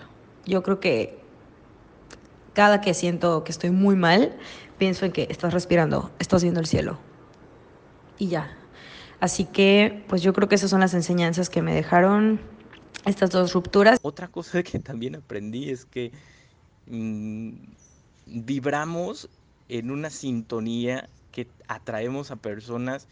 Yo 0.46 0.62
creo 0.62 0.80
que 0.80 1.27
cada 2.58 2.80
que 2.80 2.92
siento 2.92 3.44
que 3.44 3.52
estoy 3.52 3.70
muy 3.70 3.94
mal, 3.94 4.36
pienso 4.78 5.06
en 5.06 5.12
que 5.12 5.28
estás 5.30 5.54
respirando, 5.54 6.10
estás 6.18 6.42
viendo 6.42 6.58
el 6.58 6.66
cielo. 6.66 6.98
Y 8.18 8.26
ya. 8.26 8.52
Así 9.20 9.44
que, 9.44 10.04
pues 10.08 10.22
yo 10.22 10.32
creo 10.32 10.48
que 10.48 10.56
esas 10.56 10.68
son 10.68 10.80
las 10.80 10.92
enseñanzas 10.92 11.50
que 11.50 11.62
me 11.62 11.72
dejaron 11.72 12.40
estas 13.04 13.30
dos 13.30 13.52
rupturas. 13.52 14.00
Otra 14.02 14.26
cosa 14.26 14.60
que 14.64 14.80
también 14.80 15.14
aprendí 15.14 15.70
es 15.70 15.84
que 15.84 16.10
mm, 16.88 17.52
vibramos 18.26 19.28
en 19.68 19.92
una 19.92 20.10
sintonía 20.10 21.08
que 21.30 21.46
atraemos 21.68 22.32
a 22.32 22.36
personas 22.36 23.06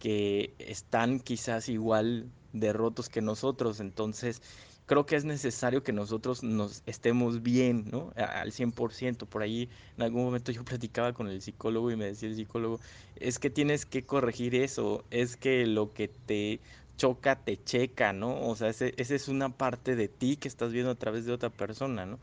que 0.00 0.52
están 0.58 1.20
quizás 1.20 1.70
igual 1.70 2.26
de 2.52 2.74
rotos 2.74 3.08
que 3.08 3.22
nosotros. 3.22 3.80
Entonces, 3.80 4.42
creo 4.86 5.04
que 5.04 5.16
es 5.16 5.24
necesario 5.24 5.82
que 5.82 5.92
nosotros 5.92 6.42
nos 6.42 6.82
estemos 6.86 7.42
bien, 7.42 7.86
¿no? 7.90 8.12
Al 8.16 8.52
100%. 8.52 9.26
Por 9.26 9.42
ahí 9.42 9.68
en 9.96 10.04
algún 10.04 10.24
momento 10.24 10.52
yo 10.52 10.64
platicaba 10.64 11.12
con 11.12 11.28
el 11.28 11.42
psicólogo 11.42 11.90
y 11.90 11.96
me 11.96 12.06
decía 12.06 12.28
el 12.28 12.36
psicólogo, 12.36 12.80
es 13.16 13.38
que 13.38 13.50
tienes 13.50 13.84
que 13.84 14.04
corregir 14.04 14.54
eso, 14.54 15.04
es 15.10 15.36
que 15.36 15.66
lo 15.66 15.92
que 15.92 16.08
te 16.08 16.60
choca, 16.96 17.36
te 17.36 17.62
checa, 17.62 18.12
¿no? 18.12 18.48
O 18.48 18.56
sea, 18.56 18.68
esa 18.68 18.86
es 18.96 19.28
una 19.28 19.50
parte 19.50 19.96
de 19.96 20.08
ti 20.08 20.36
que 20.36 20.48
estás 20.48 20.72
viendo 20.72 20.90
a 20.92 20.94
través 20.94 21.26
de 21.26 21.32
otra 21.32 21.50
persona, 21.50 22.06
¿no? 22.06 22.18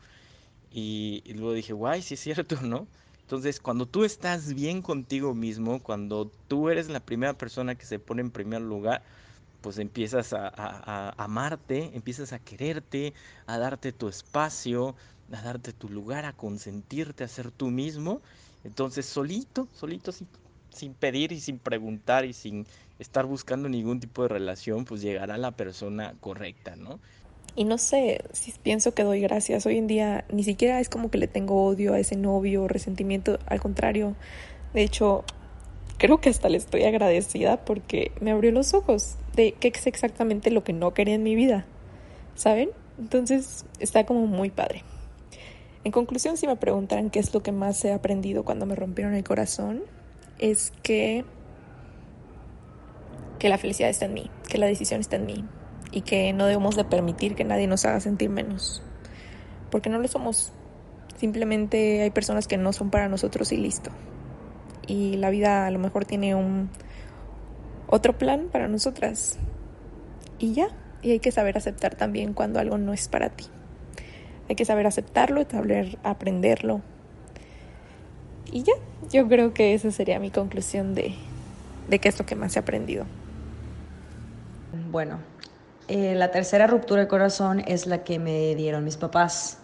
Y, 0.70 1.22
luego 1.34 1.52
dije, 1.52 1.72
guay, 1.72 2.02
sí 2.02 2.14
es 2.14 2.20
cierto, 2.20 2.56
¿no? 2.62 2.88
Entonces, 3.20 3.60
cuando 3.60 3.86
tú 3.86 4.04
estás 4.04 4.54
bien 4.54 4.82
contigo 4.82 5.34
mismo, 5.34 5.82
cuando 5.82 6.30
tú 6.48 6.68
eres 6.68 6.88
la 6.88 7.00
primera 7.00 7.34
persona 7.34 7.74
que 7.74 7.86
se 7.86 7.98
pone 7.98 8.22
en 8.22 8.30
primer 8.30 8.60
lugar, 8.60 9.02
pues 9.64 9.78
empiezas 9.78 10.34
a, 10.34 10.52
a, 10.54 11.14
amarte, 11.16 11.92
empiezas 11.94 12.34
a 12.34 12.38
quererte, 12.38 13.14
a 13.46 13.56
darte 13.56 13.92
tu 13.92 14.08
espacio, 14.08 14.94
a 15.32 15.40
darte 15.40 15.72
tu 15.72 15.88
lugar, 15.88 16.26
a 16.26 16.34
consentirte, 16.34 17.24
a 17.24 17.28
ser 17.28 17.50
tú 17.50 17.70
mismo. 17.70 18.20
Entonces, 18.62 19.06
solito, 19.06 19.66
solito, 19.72 20.12
sin, 20.12 20.28
sin 20.68 20.92
pedir 20.92 21.32
y 21.32 21.40
sin 21.40 21.58
preguntar 21.58 22.26
y 22.26 22.34
sin 22.34 22.66
estar 22.98 23.24
buscando 23.24 23.70
ningún 23.70 24.00
tipo 24.00 24.20
de 24.20 24.28
relación, 24.28 24.84
pues 24.84 25.00
llegará 25.00 25.38
la 25.38 25.52
persona 25.52 26.12
correcta, 26.20 26.76
¿no? 26.76 27.00
Y 27.56 27.64
no 27.64 27.78
sé, 27.78 28.22
si 28.32 28.52
pienso 28.52 28.92
que 28.92 29.02
doy 29.02 29.22
gracias. 29.22 29.64
Hoy 29.64 29.78
en 29.78 29.86
día 29.86 30.26
ni 30.30 30.44
siquiera 30.44 30.78
es 30.78 30.90
como 30.90 31.10
que 31.10 31.16
le 31.16 31.26
tengo 31.26 31.64
odio 31.64 31.94
a 31.94 31.98
ese 31.98 32.16
novio, 32.16 32.68
resentimiento, 32.68 33.38
al 33.46 33.62
contrario. 33.62 34.14
De 34.74 34.82
hecho, 34.82 35.24
creo 35.96 36.20
que 36.20 36.28
hasta 36.28 36.50
le 36.50 36.58
estoy 36.58 36.84
agradecida 36.84 37.64
porque 37.64 38.12
me 38.20 38.30
abrió 38.30 38.52
los 38.52 38.74
ojos 38.74 39.16
de 39.36 39.52
qué 39.52 39.68
es 39.68 39.86
exactamente 39.86 40.50
lo 40.50 40.64
que 40.64 40.72
no 40.72 40.94
quería 40.94 41.14
en 41.14 41.22
mi 41.22 41.34
vida. 41.34 41.66
¿Saben? 42.34 42.70
Entonces 42.98 43.64
está 43.78 44.06
como 44.06 44.26
muy 44.26 44.50
padre. 44.50 44.82
En 45.84 45.92
conclusión, 45.92 46.36
si 46.36 46.46
me 46.46 46.56
preguntan 46.56 47.10
qué 47.10 47.18
es 47.18 47.34
lo 47.34 47.42
que 47.42 47.52
más 47.52 47.84
he 47.84 47.92
aprendido 47.92 48.44
cuando 48.44 48.66
me 48.66 48.74
rompieron 48.74 49.14
el 49.14 49.24
corazón, 49.24 49.82
es 50.38 50.72
que 50.82 51.24
que 53.38 53.48
la 53.50 53.58
felicidad 53.58 53.90
está 53.90 54.06
en 54.06 54.14
mí, 54.14 54.30
que 54.48 54.56
la 54.56 54.66
decisión 54.66 55.00
está 55.00 55.16
en 55.16 55.26
mí 55.26 55.44
y 55.90 56.00
que 56.00 56.32
no 56.32 56.46
debemos 56.46 56.76
de 56.76 56.84
permitir 56.84 57.34
que 57.34 57.44
nadie 57.44 57.66
nos 57.66 57.84
haga 57.84 58.00
sentir 58.00 58.30
menos, 58.30 58.82
porque 59.70 59.90
no 59.90 59.98
lo 59.98 60.08
somos. 60.08 60.52
Simplemente 61.18 62.02
hay 62.02 62.10
personas 62.10 62.48
que 62.48 62.56
no 62.56 62.72
son 62.72 62.90
para 62.90 63.08
nosotros 63.08 63.52
y 63.52 63.58
listo. 63.58 63.90
Y 64.86 65.16
la 65.16 65.28
vida 65.28 65.66
a 65.66 65.70
lo 65.70 65.78
mejor 65.78 66.06
tiene 66.06 66.34
un 66.34 66.70
otro 67.86 68.16
plan 68.16 68.48
para 68.50 68.68
nosotras. 68.68 69.38
Y 70.38 70.52
ya, 70.54 70.68
y 71.02 71.12
hay 71.12 71.20
que 71.20 71.32
saber 71.32 71.56
aceptar 71.56 71.94
también 71.94 72.32
cuando 72.32 72.60
algo 72.60 72.78
no 72.78 72.92
es 72.92 73.08
para 73.08 73.30
ti. 73.30 73.46
Hay 74.48 74.56
que 74.56 74.64
saber 74.64 74.86
aceptarlo, 74.86 75.44
saber 75.48 75.98
aprenderlo. 76.02 76.82
Y 78.50 78.62
ya, 78.62 78.74
yo 79.10 79.26
creo 79.28 79.54
que 79.54 79.74
esa 79.74 79.90
sería 79.90 80.18
mi 80.18 80.30
conclusión 80.30 80.94
de, 80.94 81.14
de 81.88 81.98
qué 81.98 82.08
es 82.08 82.18
lo 82.18 82.26
que 82.26 82.34
más 82.34 82.56
he 82.56 82.58
aprendido. 82.58 83.06
Bueno, 84.90 85.18
eh, 85.88 86.14
la 86.14 86.30
tercera 86.30 86.66
ruptura 86.66 87.02
de 87.02 87.08
corazón 87.08 87.62
es 87.66 87.86
la 87.86 88.04
que 88.04 88.18
me 88.18 88.54
dieron 88.54 88.84
mis 88.84 88.96
papás. 88.96 89.58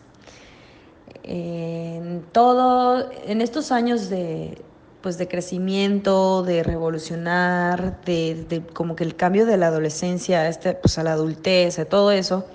En 1.22 2.22
todo, 2.33 3.11
en 3.26 3.40
estos 3.40 3.72
años 3.72 4.11
de, 4.11 4.61
pues 5.02 5.18
de 5.18 5.28
crecimiento, 5.28 6.42
de 6.42 6.62
revolucionar, 6.62 8.00
de, 8.04 8.62
como 8.72 8.96
que 8.96 9.04
el 9.04 9.16
cambio 9.16 9.46
de 9.46 9.56
la 9.56 9.68
adolescencia 9.68 10.48
este, 10.48 10.74
pues 10.74 10.98
a 10.98 11.02
la 11.02 11.12
adultez, 11.12 11.76
de 11.76 11.84
todo 11.84 12.12
eso, 12.12 12.46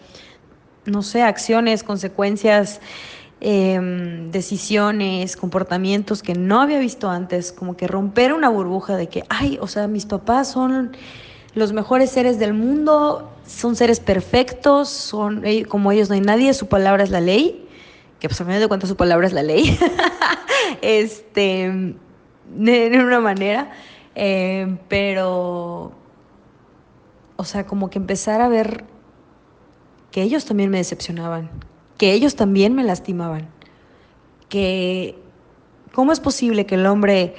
no 0.85 1.01
sé, 1.01 1.23
acciones, 1.23 1.83
consecuencias, 1.83 2.81
em, 3.41 4.31
decisiones, 4.31 5.35
comportamientos 5.35 6.21
que 6.21 6.35
no 6.35 6.61
había 6.61 6.79
visto 6.79 7.09
antes, 7.09 7.51
como 7.51 7.75
que 7.75 7.87
romper 7.87 8.33
una 8.33 8.49
burbuja 8.49 8.95
de 8.95 9.07
que, 9.07 9.23
ay, 9.29 9.57
o 9.61 9.67
sea, 9.67 9.87
mis 9.87 10.05
papás 10.05 10.51
son 10.51 10.95
los 11.55 11.73
mejores 11.73 12.11
seres 12.11 12.37
del 12.37 12.53
mundo, 12.53 13.31
son 13.47 13.75
seres 13.75 13.99
perfectos, 13.99 14.89
son 14.89 15.43
como 15.67 15.91
ellos 15.91 16.09
no 16.09 16.15
hay 16.15 16.21
nadie, 16.21 16.53
su 16.53 16.67
palabra 16.67 17.03
es 17.03 17.09
la 17.09 17.21
ley, 17.21 17.67
que 18.19 18.27
pues 18.29 18.39
a 18.41 18.43
mí 18.43 18.53
de 18.53 18.67
cuentas 18.67 18.89
su 18.89 18.95
palabra 18.95 19.27
es 19.27 19.33
la 19.33 19.43
ley, 19.43 19.77
este, 20.81 21.95
de, 22.49 22.99
una 22.99 23.19
manera, 23.19 23.71
eh, 24.15 24.77
pero, 24.87 25.91
o 27.35 27.43
sea, 27.43 27.65
como 27.65 27.89
que 27.89 27.99
empezar 27.99 28.41
a 28.41 28.47
ver 28.47 28.83
que 30.11 30.21
ellos 30.21 30.45
también 30.45 30.69
me 30.69 30.77
decepcionaban, 30.77 31.49
que 31.97 32.13
ellos 32.13 32.35
también 32.35 32.73
me 32.75 32.83
lastimaban, 32.83 33.47
que 34.49 35.17
cómo 35.93 36.11
es 36.11 36.19
posible 36.19 36.65
que 36.65 36.75
el 36.75 36.85
hombre 36.85 37.35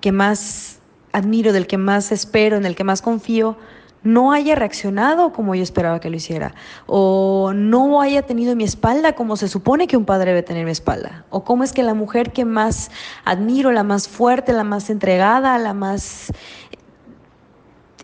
que 0.00 0.12
más 0.12 0.80
admiro, 1.12 1.52
del 1.52 1.66
que 1.66 1.78
más 1.78 2.12
espero, 2.12 2.56
en 2.56 2.64
el 2.64 2.74
que 2.74 2.84
más 2.84 3.02
confío, 3.02 3.56
no 4.04 4.32
haya 4.32 4.54
reaccionado 4.54 5.32
como 5.32 5.54
yo 5.54 5.62
esperaba 5.62 5.98
que 5.98 6.10
lo 6.10 6.16
hiciera, 6.16 6.54
o 6.86 7.52
no 7.54 8.00
haya 8.00 8.22
tenido 8.22 8.54
mi 8.54 8.64
espalda 8.64 9.14
como 9.14 9.36
se 9.36 9.48
supone 9.48 9.86
que 9.86 9.96
un 9.96 10.04
padre 10.04 10.30
debe 10.30 10.42
tener 10.42 10.64
mi 10.64 10.70
espalda, 10.70 11.24
o 11.30 11.42
cómo 11.42 11.64
es 11.64 11.72
que 11.72 11.82
la 11.82 11.94
mujer 11.94 12.32
que 12.32 12.44
más 12.44 12.90
admiro, 13.24 13.72
la 13.72 13.82
más 13.82 14.06
fuerte, 14.06 14.52
la 14.52 14.62
más 14.62 14.90
entregada, 14.90 15.58
la 15.58 15.74
más 15.74 16.32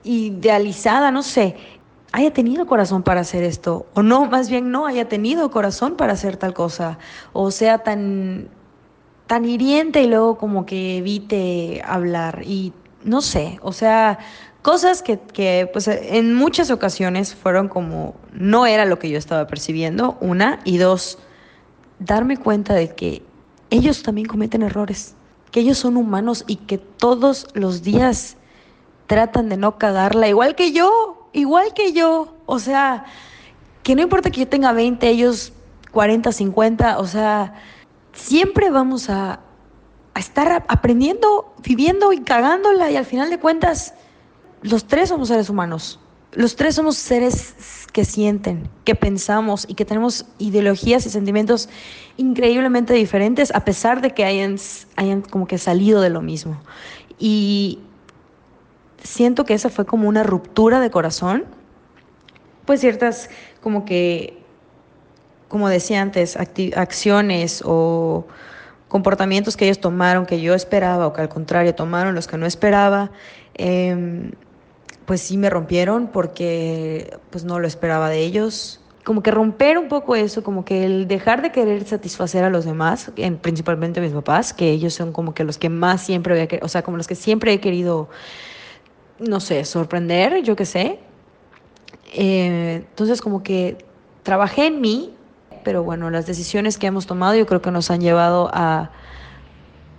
idealizada, 0.03 1.11
no 1.11 1.23
sé, 1.23 1.57
haya 2.13 2.33
tenido 2.33 2.67
corazón 2.67 3.03
para 3.03 3.21
hacer 3.21 3.45
esto, 3.45 3.87
o 3.95 4.03
no, 4.03 4.25
más 4.25 4.49
bien 4.49 4.71
no 4.71 4.87
haya 4.87 5.07
tenido 5.09 5.51
corazón 5.51 5.97
para 5.97 6.15
hacer 6.15 6.39
tal 6.39 6.55
cosa, 6.55 6.99
o 7.35 7.51
sea 7.51 7.79
tan, 7.79 8.49
tan 9.27 9.45
hiriente 9.45 10.03
y 10.03 10.07
luego 10.07 10.39
como 10.39 10.65
que 10.65 10.97
evite 10.97 11.83
hablar, 11.85 12.43
y 12.47 12.73
no 13.05 13.21
sé, 13.21 13.59
o 13.63 13.73
sea, 13.73 14.19
cosas 14.63 15.03
que, 15.03 15.19
que 15.19 15.69
pues 15.73 15.89
en 15.89 16.35
muchas 16.35 16.71
ocasiones 16.71 17.35
fueron 17.35 17.69
como, 17.69 18.15
no 18.33 18.67
era 18.67 18.85
lo 18.85 18.99
que 18.99 19.11
yo 19.11 19.19
estaba 19.19 19.47
percibiendo, 19.47 20.17
una, 20.21 20.61
y 20.65 20.79
dos, 20.79 21.19
darme 21.99 22.37
cuenta 22.37 22.75
de 22.75 22.95
que 22.95 23.23
ellos 23.71 24.03
también 24.03 24.27
cometen 24.27 24.63
errores, 24.63 25.15
que 25.51 25.61
ellos 25.61 25.79
son 25.79 25.97
humanos 25.97 26.45
y 26.47 26.57
que 26.57 26.79
todos 26.79 27.49
los 27.55 27.83
días 27.83 28.37
tratan 29.07 29.49
de 29.49 29.57
no 29.57 29.79
cagarla, 29.79 30.29
igual 30.29 30.55
que 30.55 30.73
yo, 30.73 31.29
igual 31.33 31.73
que 31.75 31.93
yo. 31.93 32.37
O 32.47 32.59
sea, 32.59 33.05
que 33.83 33.95
no 33.95 34.03
importa 34.03 34.31
que 34.31 34.41
yo 34.41 34.49
tenga 34.49 34.73
20, 34.73 35.09
ellos 35.09 35.53
40, 35.91 36.33
50, 36.33 36.99
o 36.99 37.07
sea, 37.07 37.55
siempre 38.13 38.71
vamos 38.71 39.11
a, 39.11 39.41
a 40.15 40.21
estar 40.21 40.65
aprendiendo, 40.69 41.53
viviendo 41.63 42.13
y 42.13 42.21
cagándola 42.21 42.91
y 42.91 42.97
al 42.97 43.05
final 43.05 43.31
de 43.31 43.39
cuentas, 43.39 43.95
los 44.63 44.87
tres 44.87 45.09
somos 45.09 45.29
seres 45.29 45.51
humanos. 45.51 45.99
Los 46.33 46.55
tres 46.55 46.77
somos 46.77 46.97
seres 46.97 47.55
que 47.93 48.05
sienten, 48.05 48.69
que 48.85 48.95
pensamos 48.95 49.67
y 49.69 49.75
que 49.75 49.85
tenemos 49.85 50.27
ideologías 50.39 51.05
y 51.07 51.11
sentimientos 51.11 51.69
increíblemente 52.17 52.95
diferentes 52.95 53.53
a 53.53 53.65
pesar 53.65 54.01
de 54.01 54.13
que 54.13 54.25
hayan, 54.25 54.57
hayan 54.95 55.23
como 55.23 55.49
que 55.49 55.59
salido 55.59 56.01
de 56.01 56.11
lo 56.11 56.21
mismo. 56.21 56.61
Y 57.19 57.81
siento 59.03 59.45
que 59.45 59.55
esa 59.55 59.71
fue 59.71 59.87
como 59.87 60.09
una 60.09 60.23
ruptura 60.23 60.79
de 60.79 60.91
corazón. 60.91 61.45
Pues 62.65 62.81
ciertas, 62.81 63.29
como 63.61 63.85
que, 63.85 64.41
como 65.49 65.69
decía 65.69 66.01
antes, 66.01 66.37
acciones 66.37 67.63
o 67.67 68.27
comportamientos 68.87 69.57
que 69.57 69.65
ellos 69.65 69.81
tomaron 69.81 70.27
que 70.27 70.41
yo 70.41 70.55
esperaba 70.55 71.07
o 71.09 71.13
que 71.13 71.23
al 71.23 71.29
contrario 71.29 71.75
tomaron 71.75 72.15
los 72.15 72.29
que 72.29 72.37
no 72.37 72.47
esperaba, 72.47 73.11
eh, 73.55 74.31
pues 75.11 75.23
sí 75.23 75.37
me 75.37 75.51
rompieron 75.51 76.07
porque 76.07 77.19
pues 77.31 77.43
no 77.43 77.59
lo 77.59 77.67
esperaba 77.67 78.09
de 78.11 78.21
ellos. 78.21 78.79
Como 79.03 79.25
que 79.25 79.33
romper 79.33 79.77
un 79.77 79.89
poco 79.89 80.15
eso, 80.15 80.45
como 80.45 80.65
que 80.65 80.85
el 80.85 81.09
dejar 81.09 81.43
de 81.43 81.51
querer 81.51 81.85
satisfacer 81.85 82.45
a 82.45 82.49
los 82.49 82.65
demás, 82.65 83.11
en, 83.17 83.37
principalmente 83.37 83.99
a 83.99 84.05
mis 84.05 84.13
papás, 84.13 84.53
que 84.55 84.71
ellos 84.71 84.95
son 84.95 85.11
como 85.13 85.35
que 85.35 85.43
los 85.43 85.59
que 85.59 85.69
más 85.69 86.03
siempre 86.03 86.35
había 86.35 86.47
querido, 86.47 86.65
o 86.65 86.69
sea, 86.69 86.83
como 86.83 86.97
los 86.97 87.09
que 87.09 87.17
siempre 87.17 87.53
he 87.53 87.59
querido 87.59 88.09
no 89.19 89.41
sé, 89.41 89.65
sorprender, 89.65 90.45
yo 90.45 90.55
qué 90.55 90.65
sé. 90.65 91.01
Eh, 92.15 92.85
entonces 92.89 93.21
como 93.21 93.43
que 93.43 93.79
trabajé 94.23 94.67
en 94.67 94.81
mí, 94.81 95.13
pero 95.65 95.83
bueno, 95.83 96.09
las 96.11 96.25
decisiones 96.29 96.79
que 96.79 96.87
hemos 96.87 97.09
tomado 97.09 97.35
yo 97.35 97.47
creo 97.47 97.61
que 97.61 97.73
nos 97.73 97.91
han 97.91 98.01
llevado 98.01 98.49
a, 98.53 98.93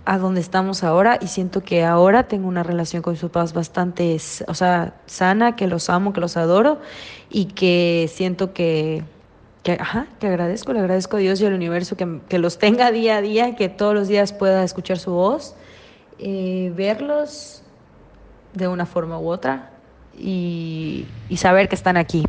a 0.04 0.18
donde 0.18 0.40
estamos 0.40 0.82
ahora 0.82 1.18
y 1.20 1.28
siento 1.28 1.62
que 1.62 1.84
ahora 1.84 2.24
tengo 2.24 2.48
una 2.48 2.62
relación 2.62 3.02
con 3.02 3.12
mis 3.12 3.22
papás 3.22 3.52
bastante, 3.52 4.16
o 4.48 4.54
sea, 4.54 4.94
sana, 5.06 5.54
que 5.54 5.66
los 5.66 5.90
amo, 5.90 6.12
que 6.12 6.20
los 6.20 6.36
adoro 6.36 6.80
y 7.30 7.46
que 7.46 8.10
siento 8.12 8.52
que, 8.52 9.04
que, 9.62 9.72
ajá, 9.72 10.08
que 10.18 10.26
agradezco, 10.26 10.72
le 10.72 10.80
agradezco 10.80 11.16
a 11.18 11.20
Dios 11.20 11.40
y 11.40 11.46
al 11.46 11.54
universo 11.54 11.96
que, 11.96 12.20
que, 12.28 12.38
los 12.38 12.58
tenga 12.58 12.90
día 12.90 13.18
a 13.18 13.22
día, 13.22 13.54
que 13.54 13.68
todos 13.68 13.94
los 13.94 14.08
días 14.08 14.32
pueda 14.32 14.64
escuchar 14.64 14.98
su 14.98 15.12
voz, 15.12 15.54
eh, 16.18 16.72
verlos 16.76 17.62
de 18.54 18.68
una 18.68 18.86
forma 18.86 19.18
u 19.20 19.28
otra 19.28 19.70
y, 20.18 21.06
y 21.28 21.36
saber 21.36 21.68
que 21.68 21.76
están 21.76 21.96
aquí. 21.96 22.24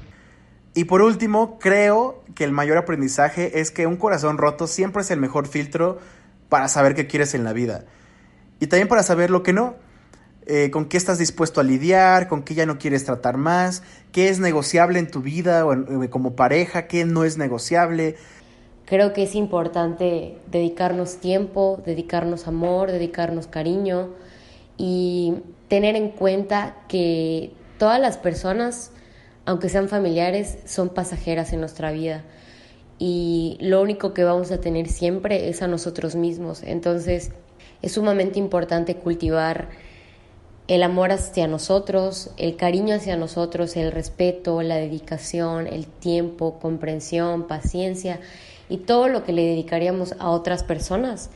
Y 0.75 0.85
por 0.85 1.01
último, 1.01 1.59
creo 1.59 2.23
que 2.35 2.43
el 2.43 2.51
mayor 2.51 2.77
aprendizaje 2.77 3.59
es 3.59 3.71
que 3.71 3.85
un 3.85 3.97
corazón 3.97 4.37
roto 4.37 4.67
siempre 4.67 5.01
es 5.01 5.11
el 5.11 5.19
mejor 5.19 5.47
filtro 5.47 5.99
para 6.53 6.67
saber 6.67 6.93
qué 6.93 7.07
quieres 7.07 7.33
en 7.33 7.43
la 7.43 7.51
vida. 7.51 7.85
Y 8.59 8.67
también 8.67 8.87
para 8.87 9.01
saber 9.01 9.31
lo 9.31 9.41
que 9.41 9.53
no. 9.53 9.73
Eh, 10.45 10.69
con 10.69 10.85
qué 10.85 10.97
estás 10.97 11.17
dispuesto 11.17 11.59
a 11.59 11.63
lidiar, 11.63 12.27
con 12.27 12.43
qué 12.43 12.53
ya 12.53 12.67
no 12.67 12.77
quieres 12.77 13.05
tratar 13.05 13.37
más, 13.37 13.81
qué 14.11 14.29
es 14.29 14.37
negociable 14.39 14.99
en 14.99 15.09
tu 15.09 15.21
vida 15.21 15.65
o 15.65 15.73
eh, 16.03 16.11
como 16.11 16.35
pareja, 16.35 16.85
qué 16.85 17.05
no 17.05 17.23
es 17.23 17.39
negociable. 17.39 18.17
Creo 18.85 19.13
que 19.13 19.23
es 19.23 19.33
importante 19.33 20.37
dedicarnos 20.51 21.15
tiempo, 21.17 21.81
dedicarnos 21.83 22.47
amor, 22.47 22.91
dedicarnos 22.91 23.47
cariño 23.47 24.09
y 24.77 25.33
tener 25.69 25.95
en 25.95 26.09
cuenta 26.09 26.75
que 26.87 27.51
todas 27.79 27.99
las 27.99 28.17
personas, 28.17 28.91
aunque 29.45 29.69
sean 29.69 29.89
familiares, 29.89 30.59
son 30.67 30.89
pasajeras 30.89 31.51
en 31.51 31.61
nuestra 31.61 31.91
vida 31.91 32.23
y 32.99 33.57
lo 33.59 33.81
único 33.81 34.13
que 34.13 34.23
vamos 34.23 34.51
a 34.51 34.61
tener 34.61 34.87
siempre 34.87 35.49
es 35.49 35.61
a 35.61 35.67
nosotros 35.67 36.15
mismos. 36.15 36.63
Entonces 36.63 37.31
es 37.81 37.91
sumamente 37.91 38.39
importante 38.39 38.95
cultivar 38.95 39.69
el 40.67 40.83
amor 40.83 41.11
hacia 41.11 41.47
nosotros, 41.47 42.31
el 42.37 42.55
cariño 42.55 42.95
hacia 42.95 43.17
nosotros, 43.17 43.75
el 43.75 43.91
respeto, 43.91 44.61
la 44.61 44.75
dedicación, 44.75 45.67
el 45.67 45.87
tiempo, 45.87 46.59
comprensión, 46.59 47.47
paciencia 47.47 48.19
y 48.69 48.77
todo 48.77 49.09
lo 49.09 49.23
que 49.23 49.33
le 49.33 49.43
dedicaríamos 49.43 50.15
a 50.19 50.29
otras 50.29 50.63
personas 50.63 51.29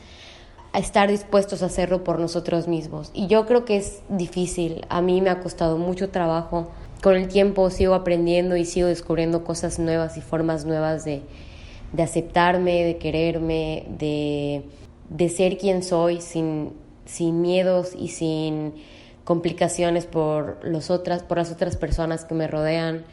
a 0.72 0.78
estar 0.78 1.10
dispuestos 1.10 1.62
a 1.62 1.66
hacerlo 1.66 2.04
por 2.04 2.18
nosotros 2.18 2.68
mismos. 2.68 3.10
Y 3.12 3.26
yo 3.26 3.46
creo 3.46 3.64
que 3.64 3.76
es 3.76 4.02
difícil, 4.08 4.86
a 4.88 5.02
mí 5.02 5.20
me 5.20 5.30
ha 5.30 5.40
costado 5.40 5.76
mucho 5.76 6.10
trabajo. 6.10 6.70
Con 7.02 7.14
el 7.14 7.28
tiempo 7.28 7.70
sigo 7.70 7.94
aprendiendo 7.94 8.56
y 8.56 8.64
sigo 8.64 8.88
descubriendo 8.88 9.44
cosas 9.44 9.78
nuevas 9.78 10.16
y 10.16 10.20
formas 10.20 10.64
nuevas 10.64 11.04
de, 11.04 11.22
de 11.92 12.02
aceptarme, 12.02 12.84
de 12.84 12.98
quererme, 12.98 13.86
de, 13.98 14.62
de 15.08 15.28
ser 15.28 15.58
quien 15.58 15.82
soy 15.82 16.20
sin, 16.20 16.72
sin 17.04 17.40
miedos 17.40 17.94
y 17.98 18.08
sin 18.08 18.74
complicaciones 19.24 20.06
por, 20.06 20.58
los 20.62 20.90
otras, 20.90 21.22
por 21.22 21.38
las 21.38 21.50
otras 21.50 21.76
personas 21.76 22.24
que 22.24 22.34
me 22.34 22.46
rodean. 22.46 23.04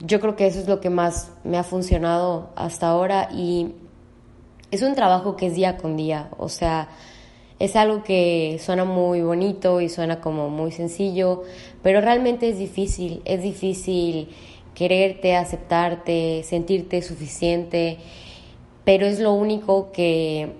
Yo 0.00 0.20
creo 0.20 0.36
que 0.36 0.46
eso 0.46 0.60
es 0.60 0.68
lo 0.68 0.80
que 0.80 0.90
más 0.90 1.30
me 1.44 1.58
ha 1.58 1.62
funcionado 1.62 2.50
hasta 2.56 2.88
ahora 2.88 3.28
y 3.32 3.74
es 4.70 4.82
un 4.82 4.94
trabajo 4.94 5.36
que 5.36 5.46
es 5.46 5.54
día 5.54 5.76
con 5.76 5.96
día, 5.96 6.28
o 6.38 6.48
sea, 6.48 6.88
es 7.58 7.76
algo 7.76 8.02
que 8.02 8.60
suena 8.62 8.84
muy 8.84 9.22
bonito 9.22 9.80
y 9.80 9.88
suena 9.88 10.20
como 10.20 10.50
muy 10.50 10.72
sencillo, 10.72 11.42
pero 11.82 12.00
realmente 12.00 12.48
es 12.48 12.58
difícil, 12.58 13.22
es 13.24 13.42
difícil 13.42 14.28
quererte, 14.76 15.34
aceptarte, 15.34 16.42
sentirte 16.44 17.00
suficiente, 17.00 17.96
pero 18.84 19.06
es 19.06 19.18
lo 19.18 19.32
único 19.32 19.90
que 19.90 20.52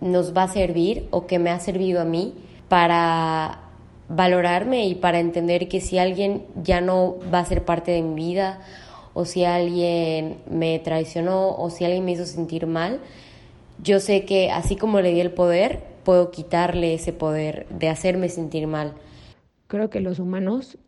nos 0.00 0.34
va 0.34 0.44
a 0.44 0.48
servir 0.48 1.06
o 1.10 1.26
que 1.26 1.38
me 1.38 1.50
ha 1.50 1.60
servido 1.60 2.00
a 2.00 2.06
mí 2.06 2.32
para 2.68 3.60
valorarme 4.08 4.86
y 4.86 4.94
para 4.94 5.20
entender 5.20 5.68
que 5.68 5.82
si 5.82 5.98
alguien 5.98 6.46
ya 6.62 6.80
no 6.80 7.16
va 7.32 7.40
a 7.40 7.44
ser 7.44 7.64
parte 7.64 7.92
de 7.92 8.00
mi 8.00 8.14
vida 8.14 8.60
o 9.12 9.26
si 9.26 9.44
alguien 9.44 10.38
me 10.50 10.78
traicionó 10.78 11.54
o 11.54 11.68
si 11.68 11.84
alguien 11.84 12.06
me 12.06 12.12
hizo 12.12 12.24
sentir 12.24 12.66
mal, 12.66 13.00
yo 13.82 14.00
sé 14.00 14.24
que 14.24 14.50
así 14.50 14.76
como 14.76 15.02
le 15.02 15.12
di 15.12 15.20
el 15.20 15.32
poder, 15.32 15.80
puedo 16.02 16.30
quitarle 16.30 16.94
ese 16.94 17.12
poder 17.12 17.66
de 17.68 17.90
hacerme 17.90 18.30
sentir 18.30 18.66
mal. 18.66 18.94
Creo 19.66 19.90
que 19.90 20.00
los 20.00 20.18
humanos, 20.18 20.78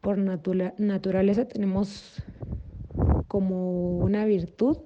por 0.00 0.18
naturaleza, 0.18 1.46
tenemos 1.46 2.22
como 3.28 3.98
una 3.98 4.24
virtud 4.24 4.78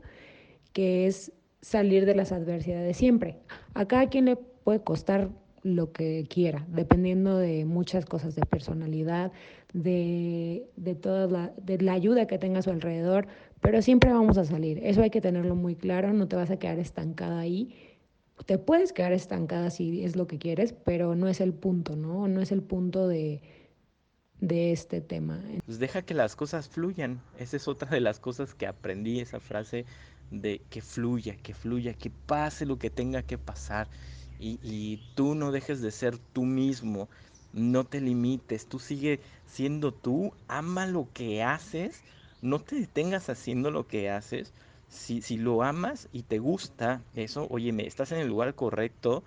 que 0.72 1.07
es 1.07 1.33
salir 1.61 2.05
de 2.05 2.14
las 2.14 2.33
adversidades 2.33 2.96
siempre. 2.96 3.38
A 3.74 3.87
cada 3.87 4.09
quien 4.09 4.27
le 4.27 4.37
puede 4.37 4.81
costar 4.83 5.31
lo 5.62 5.92
que 5.92 6.27
quiera, 6.29 6.66
dependiendo 6.68 7.38
de 7.38 7.64
muchas 7.64 8.05
cosas, 8.05 8.35
de 8.35 8.42
personalidad, 8.44 9.33
de, 9.72 10.68
de 10.77 10.94
toda 10.94 11.27
la, 11.27 11.55
de 11.57 11.79
la 11.79 11.94
ayuda 11.94 12.27
que 12.27 12.38
tenga 12.38 12.59
a 12.59 12.62
su 12.62 12.70
alrededor, 12.70 13.27
pero 13.61 13.81
siempre 13.81 14.12
vamos 14.12 14.37
a 14.37 14.44
salir. 14.44 14.79
Eso 14.85 15.00
hay 15.03 15.11
que 15.11 15.22
tenerlo 15.22 15.55
muy 15.55 15.74
claro, 15.74 16.12
no 16.12 16.29
te 16.29 16.37
vas 16.37 16.50
a 16.50 16.59
quedar 16.59 16.79
estancada 16.79 17.40
ahí. 17.40 17.74
Te 18.44 18.59
puedes 18.59 18.92
quedar 18.92 19.12
estancada 19.12 19.70
si 19.70 20.05
es 20.05 20.16
lo 20.16 20.27
que 20.27 20.38
quieres, 20.38 20.74
pero 20.74 21.14
no 21.14 21.29
es 21.29 21.40
el 21.40 21.55
punto, 21.55 21.96
¿no? 21.96 22.29
No 22.29 22.42
es 22.42 22.53
el 22.53 22.62
punto 22.62 23.09
de, 23.09 23.40
de 24.40 24.73
este 24.73 25.01
tema. 25.01 25.40
Pues 25.64 25.79
deja 25.79 26.03
que 26.03 26.14
las 26.14 26.37
cosas 26.37 26.68
fluyan. 26.68 27.20
Esa 27.38 27.57
es 27.57 27.68
otra 27.68 27.88
de 27.88 28.01
las 28.01 28.20
cosas 28.20 28.55
que 28.55 28.66
aprendí, 28.66 29.20
esa 29.20 29.40
frase 29.40 29.85
de 30.31 30.61
que 30.70 30.81
fluya, 30.81 31.37
que 31.37 31.55
fluya, 31.55 31.94
que 31.94 32.11
pase 32.11 32.66
lo 32.66 32.79
que 32.79 32.90
tenga 32.90 33.23
que 33.23 33.38
pasar. 33.38 33.88
Y, 34.38 34.59
y 34.62 35.01
tú 35.14 35.35
no 35.35 35.53
dejes 35.53 35.81
de 35.81 35.90
ser 35.90 36.18
tú 36.18 36.44
mismo, 36.44 37.09
no 37.53 37.85
te 37.85 38.01
limites, 38.01 38.66
tú 38.66 38.79
sigue 38.79 39.20
siendo 39.47 39.92
tú, 39.94 40.33
ama 40.49 40.87
lo 40.87 41.09
que 41.12 41.42
haces, 41.42 42.03
no 42.42 42.59
te 42.61 42.77
detengas 42.77 43.31
haciendo 43.31 43.70
lo 43.70 43.87
que 43.87 44.11
haces. 44.11 44.53
Si, 44.88 45.23
si 45.23 45.38
lo 45.38 45.62
amas 45.62 46.09
y 46.12 46.25
te 46.25 46.38
gusta 46.38 47.03
eso, 47.14 47.47
oye, 47.51 47.73
me 47.73 47.87
estás 47.87 48.12
en 48.12 48.18
el 48.18 48.29
lugar 48.29 48.55
correcto 48.55 49.25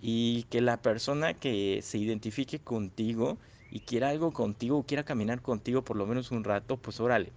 y 0.00 0.44
que 0.44 0.60
la 0.60 0.82
persona 0.82 1.34
que 1.34 1.80
se 1.82 1.98
identifique 1.98 2.60
contigo 2.60 3.38
y 3.70 3.80
quiera 3.82 4.10
algo 4.10 4.32
contigo, 4.32 4.84
quiera 4.86 5.04
caminar 5.04 5.42
contigo 5.42 5.84
por 5.84 5.96
lo 5.96 6.06
menos 6.06 6.30
un 6.30 6.44
rato, 6.44 6.80
pues 6.82 7.00
órale, 7.00 7.34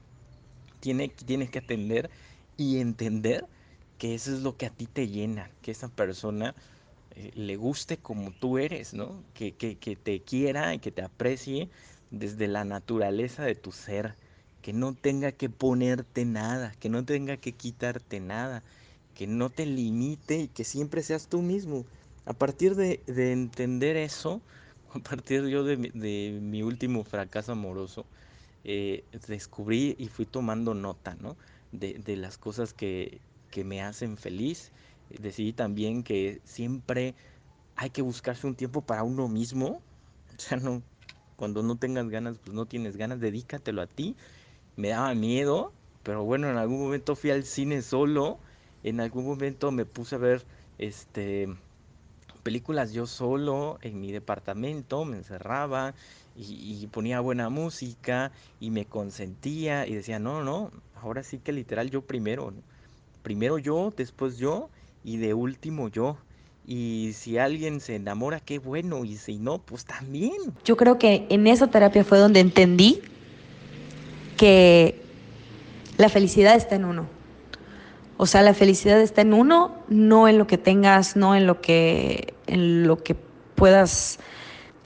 tiene, 0.79 1.09
tienes 1.09 1.49
que 1.51 1.59
atender 1.59 2.09
y 2.57 2.79
entender 2.79 3.49
que 3.97 4.15
eso 4.15 4.33
es 4.33 4.41
lo 4.41 4.57
que 4.57 4.65
a 4.67 4.75
ti 4.75 4.87
te 4.87 5.07
llena, 5.07 5.51
que 5.61 5.71
esa 5.71 5.89
persona 5.89 6.55
eh, 7.11 7.31
le 7.35 7.55
guste 7.57 8.01
como 8.01 8.31
tú 8.33 8.57
eres, 8.57 8.93
¿no? 8.93 9.25
Que, 9.33 9.55
que, 9.57 9.79
que 9.79 9.95
te 9.95 10.23
quiera 10.23 10.73
y 10.73 10.79
que 10.79 10.91
te 10.91 11.01
aprecie 11.03 11.69
desde 12.09 12.47
la 12.47 12.65
naturaleza 12.65 13.43
de 13.45 13.55
tu 13.55 13.71
ser, 13.71 14.17
que 14.61 14.73
no 14.73 14.95
tenga 14.95 15.31
que 15.33 15.49
ponerte 15.49 16.25
nada, 16.25 16.73
que 16.79 16.89
no 16.89 17.05
tenga 17.05 17.37
que 17.37 17.55
quitarte 17.57 18.19
nada, 18.19 18.63
que 19.13 19.27
no 19.27 19.49
te 19.51 19.65
limite 19.65 20.37
y 20.39 20.47
que 20.49 20.63
siempre 20.63 21.03
seas 21.03 21.27
tú 21.29 21.41
mismo. 21.41 21.87
A 22.25 22.33
partir 22.33 22.75
de, 22.75 23.03
de 23.07 23.31
entender 23.33 23.97
eso, 23.97 24.43
a 24.95 24.99
partir 24.99 25.47
yo 25.47 25.63
de, 25.63 25.77
de 25.77 26.39
mi 26.41 26.63
último 26.63 27.03
fracaso 27.03 27.51
amoroso, 27.53 28.05
eh, 28.63 29.05
descubrí 29.27 29.95
y 29.99 30.07
fui 30.07 30.25
tomando 30.25 30.73
nota, 30.73 31.15
¿no? 31.15 31.37
De, 31.71 31.95
de 31.95 32.17
las 32.17 32.37
cosas 32.37 32.73
que, 32.73 33.21
que 33.49 33.63
me 33.63 33.81
hacen 33.81 34.17
feliz. 34.17 34.71
Decidí 35.09 35.53
también 35.53 36.03
que 36.03 36.41
siempre 36.45 37.15
hay 37.75 37.89
que 37.91 38.01
buscarse 38.01 38.47
un 38.47 38.55
tiempo 38.55 38.81
para 38.85 39.03
uno 39.03 39.27
mismo. 39.27 39.83
O 40.37 40.39
sea, 40.39 40.57
no, 40.57 40.83
cuando 41.35 41.63
no 41.63 41.77
tengas 41.77 42.09
ganas, 42.09 42.39
pues 42.39 42.55
no 42.55 42.65
tienes 42.67 42.97
ganas, 42.97 43.19
dedícatelo 43.19 43.81
a 43.81 43.87
ti. 43.87 44.17
Me 44.75 44.89
daba 44.89 45.13
miedo, 45.15 45.73
pero 46.03 46.23
bueno, 46.23 46.49
en 46.49 46.57
algún 46.57 46.81
momento 46.81 47.15
fui 47.15 47.31
al 47.31 47.43
cine 47.45 47.81
solo. 47.81 48.39
En 48.83 48.99
algún 48.99 49.25
momento 49.25 49.71
me 49.71 49.85
puse 49.85 50.15
a 50.15 50.19
ver 50.19 50.47
este 50.77 51.47
películas 52.41 52.93
yo 52.93 53.07
solo 53.07 53.79
en 53.81 53.99
mi 54.01 54.11
departamento, 54.11 55.05
me 55.05 55.17
encerraba 55.17 55.93
y, 56.35 56.87
ponía 56.87 57.19
buena 57.19 57.49
música 57.49 58.31
y 58.59 58.71
me 58.71 58.85
consentía 58.85 59.85
y 59.87 59.95
decía, 59.95 60.19
no, 60.19 60.43
no, 60.43 60.71
ahora 61.01 61.23
sí 61.23 61.39
que 61.39 61.51
literal 61.51 61.89
yo 61.89 62.01
primero, 62.01 62.53
primero 63.21 63.57
yo, 63.57 63.93
después 63.95 64.37
yo 64.37 64.69
y 65.03 65.17
de 65.17 65.33
último 65.33 65.89
yo. 65.89 66.17
Y 66.65 67.11
si 67.13 67.37
alguien 67.37 67.81
se 67.81 67.95
enamora, 67.95 68.39
qué 68.39 68.59
bueno, 68.59 69.03
y 69.03 69.17
si 69.17 69.37
no, 69.37 69.57
pues 69.59 69.83
también. 69.85 70.37
Yo 70.63 70.77
creo 70.77 70.99
que 70.99 71.25
en 71.29 71.47
esa 71.47 71.67
terapia 71.67 72.03
fue 72.03 72.19
donde 72.19 72.39
entendí 72.39 73.01
que 74.37 75.01
la 75.97 76.07
felicidad 76.07 76.55
está 76.55 76.75
en 76.75 76.85
uno. 76.85 77.07
O 78.17 78.27
sea, 78.27 78.43
la 78.43 78.53
felicidad 78.53 79.01
está 79.01 79.21
en 79.21 79.33
uno, 79.33 79.75
no 79.89 80.27
en 80.27 80.37
lo 80.37 80.45
que 80.45 80.59
tengas, 80.59 81.15
no 81.15 81.35
en 81.35 81.47
lo 81.47 81.59
que, 81.59 82.30
en 82.47 82.87
lo 82.87 82.97
que 82.97 83.15
puedas 83.55 84.19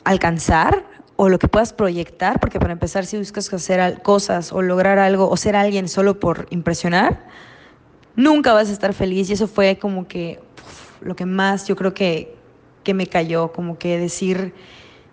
alcanzar 0.04 0.86
o 1.15 1.30
lo 1.30 1.39
que 1.39 1.48
puedas 1.48 1.74
proyectar, 1.74 2.39
porque 2.39 2.60
para 2.60 2.74
empezar, 2.74 3.06
si 3.06 3.18
buscas 3.18 3.52
hacer 3.54 4.02
cosas 4.02 4.52
o 4.52 4.62
lograr 4.62 5.00
algo 5.00 5.30
o 5.30 5.38
ser 5.38 5.56
alguien 5.56 5.88
solo 5.88 6.20
por 6.20 6.48
impresionar, 6.50 7.26
nunca 8.15 8.54
vas 8.54 8.70
a 8.70 8.74
estar 8.74 8.94
feliz. 8.94 9.30
Y 9.30 9.34
eso 9.34 9.48
fue 9.48 9.78
como 9.78 10.08
que 10.08 10.39
lo 11.02 11.15
que 11.15 11.26
más 11.26 11.68
yo 11.68 11.76
creo 11.76 11.94
que, 11.94 12.36
que 12.84 12.94
me 12.94 13.08
cayó, 13.08 13.52
como 13.54 13.78
que 13.78 13.98
decir, 13.98 14.54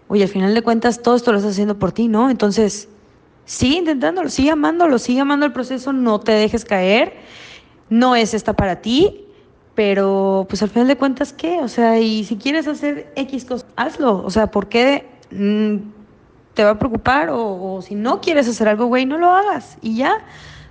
oye, 0.09 0.25
al 0.25 0.29
final 0.29 0.55
de 0.55 0.63
cuentas 0.63 1.03
todo 1.03 1.15
esto 1.15 1.31
lo 1.31 1.39
estás 1.39 1.53
haciendo 1.53 1.79
por 1.79 1.93
ti, 1.93 2.09
¿no? 2.09 2.31
Entonces, 2.31 2.89
sigue 3.45 3.77
intentándolo, 3.77 4.29
sigue 4.29 4.51
amándolo, 4.51 4.99
sigue 4.99 5.21
amando 5.21 5.47
el 5.47 5.53
proceso, 5.53 5.93
no 5.93 6.19
te 6.19 6.33
dejes 6.33 6.65
caer 6.65 7.15
no 7.93 8.17
es 8.17 8.33
esta 8.33 8.55
para 8.55 8.81
ti, 8.81 9.27
pero 9.75 10.47
pues 10.49 10.63
al 10.63 10.69
final 10.69 10.89
de 10.89 10.97
cuentas, 10.97 11.33
¿qué? 11.33 11.61
O 11.61 11.69
sea, 11.69 11.99
y 11.99 12.25
si 12.25 12.37
quieres 12.37 12.67
hacer 12.69 13.13
X 13.17 13.45
cosas, 13.45 13.67
hazlo. 13.77 14.23
O 14.25 14.31
sea, 14.31 14.51
¿por 14.51 14.69
qué 14.69 15.07
mm, 15.31 15.77
te 16.55 16.65
va 16.65 16.71
a 16.71 16.79
preocupar? 16.79 17.31
O, 17.31 17.77
o, 17.77 17.83
si 17.83 17.95
no 17.95 18.21
quieres 18.21 18.49
hacer 18.49 18.69
algo, 18.69 18.87
güey, 18.87 19.07
no 19.07 19.19
lo 19.19 19.31
hagas 19.31 19.79
y 19.81 19.97
ya. 19.97 20.25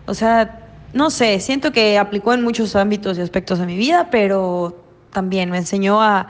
O 0.06 0.14
sea, 0.14 0.68
no 0.94 1.10
sé, 1.10 1.40
siento 1.40 1.72
que 1.72 1.98
aplicó 1.98 2.34
en 2.34 2.44
muchos 2.44 2.76
ámbitos 2.76 3.18
y 3.18 3.22
aspectos 3.22 3.60
de 3.60 3.66
mi 3.66 3.78
vida, 3.78 4.10
pero 4.12 4.78
también 5.12 5.50
me 5.50 5.58
enseñó 5.58 6.02
a, 6.02 6.28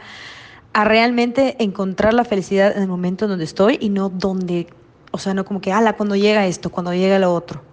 a 0.73 0.85
realmente 0.85 1.61
encontrar 1.63 2.13
la 2.13 2.25
felicidad 2.25 2.75
en 2.75 2.83
el 2.83 2.87
momento 2.87 3.27
donde 3.27 3.43
estoy 3.43 3.77
y 3.81 3.89
no 3.89 4.09
donde, 4.09 4.67
o 5.11 5.17
sea, 5.17 5.33
no 5.33 5.45
como 5.45 5.61
que, 5.61 5.71
ala, 5.71 5.93
cuando 5.93 6.15
llega 6.15 6.47
esto, 6.47 6.69
cuando 6.69 6.93
llega 6.93 7.19
lo 7.19 7.33
otro. 7.33 7.70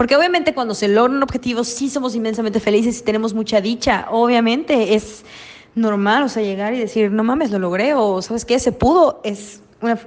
Porque 0.00 0.16
obviamente 0.16 0.54
cuando 0.54 0.74
se 0.74 0.88
logra 0.88 1.12
un 1.12 1.22
objetivo 1.22 1.62
sí 1.62 1.90
somos 1.90 2.14
inmensamente 2.14 2.58
felices 2.58 3.00
y 3.00 3.02
tenemos 3.02 3.34
mucha 3.34 3.60
dicha. 3.60 4.06
Obviamente 4.10 4.94
es 4.94 5.26
normal, 5.74 6.22
o 6.22 6.28
sea, 6.30 6.42
llegar 6.42 6.72
y 6.72 6.78
decir, 6.78 7.12
no 7.12 7.22
mames, 7.22 7.50
lo 7.50 7.58
logré, 7.58 7.92
o 7.92 8.22
sabes 8.22 8.46
qué, 8.46 8.58
se 8.58 8.72
pudo. 8.72 9.20
Es 9.24 9.62
una 9.82 9.98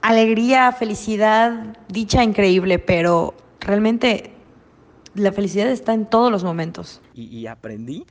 alegría, 0.00 0.70
felicidad, 0.70 1.76
dicha 1.88 2.22
increíble, 2.22 2.78
pero 2.78 3.34
realmente 3.58 4.30
la 5.16 5.32
felicidad 5.32 5.66
está 5.72 5.92
en 5.92 6.06
todos 6.06 6.30
los 6.30 6.44
momentos. 6.44 7.00
Y, 7.12 7.24
y 7.24 7.48
aprendí 7.48 8.06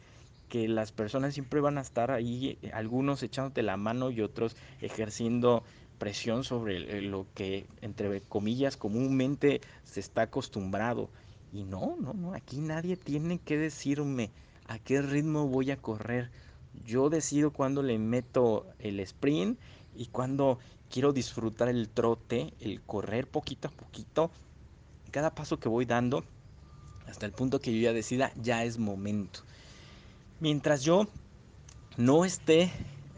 que 0.50 0.68
las 0.68 0.92
personas 0.92 1.34
siempre 1.34 1.62
van 1.62 1.78
a 1.78 1.82
estar 1.82 2.12
ahí, 2.12 2.58
algunos 2.74 3.24
echándote 3.24 3.64
la 3.64 3.78
mano 3.78 4.12
y 4.12 4.20
otros 4.20 4.58
ejerciendo 4.82 5.64
presión 6.02 6.44
sobre 6.44 7.00
lo 7.04 7.28
que, 7.36 7.68
entre 7.82 8.22
comillas, 8.22 8.76
comúnmente 8.76 9.62
se 9.84 10.00
está 10.00 10.24
acostumbrado. 10.24 11.12
Y 11.54 11.62
no, 11.62 11.96
no, 12.02 12.14
no, 12.14 12.34
aquí 12.34 12.60
nadie 12.60 12.98
tiene 12.98 13.38
que 13.38 13.56
decirme 13.56 14.32
a 14.68 14.80
qué 14.80 15.04
ritmo 15.04 15.46
voy 15.46 15.70
a 15.70 15.78
correr. 15.78 16.32
Yo 16.84 17.12
decido 17.12 17.52
cuándo 17.52 17.84
le 17.84 18.00
meto 18.00 18.66
el 18.80 19.00
sprint 19.02 19.60
y 19.96 20.08
cuándo 20.08 20.58
quiero 20.90 21.14
disfrutar 21.14 21.70
el 21.70 21.88
trote, 21.88 22.56
el 22.60 22.82
correr 22.82 23.28
poquito 23.28 23.68
a 23.68 23.72
poquito. 23.72 24.32
Cada 25.12 25.36
paso 25.36 25.60
que 25.60 25.70
voy 25.70 25.86
dando, 25.86 26.24
hasta 27.06 27.28
el 27.28 27.32
punto 27.32 27.60
que 27.60 27.76
yo 27.76 27.80
ya 27.80 27.94
decida, 27.94 28.32
ya 28.42 28.64
es 28.64 28.80
momento. 28.80 29.42
Mientras 30.40 30.82
yo 30.82 31.06
no 31.96 32.26
esté, 32.26 32.72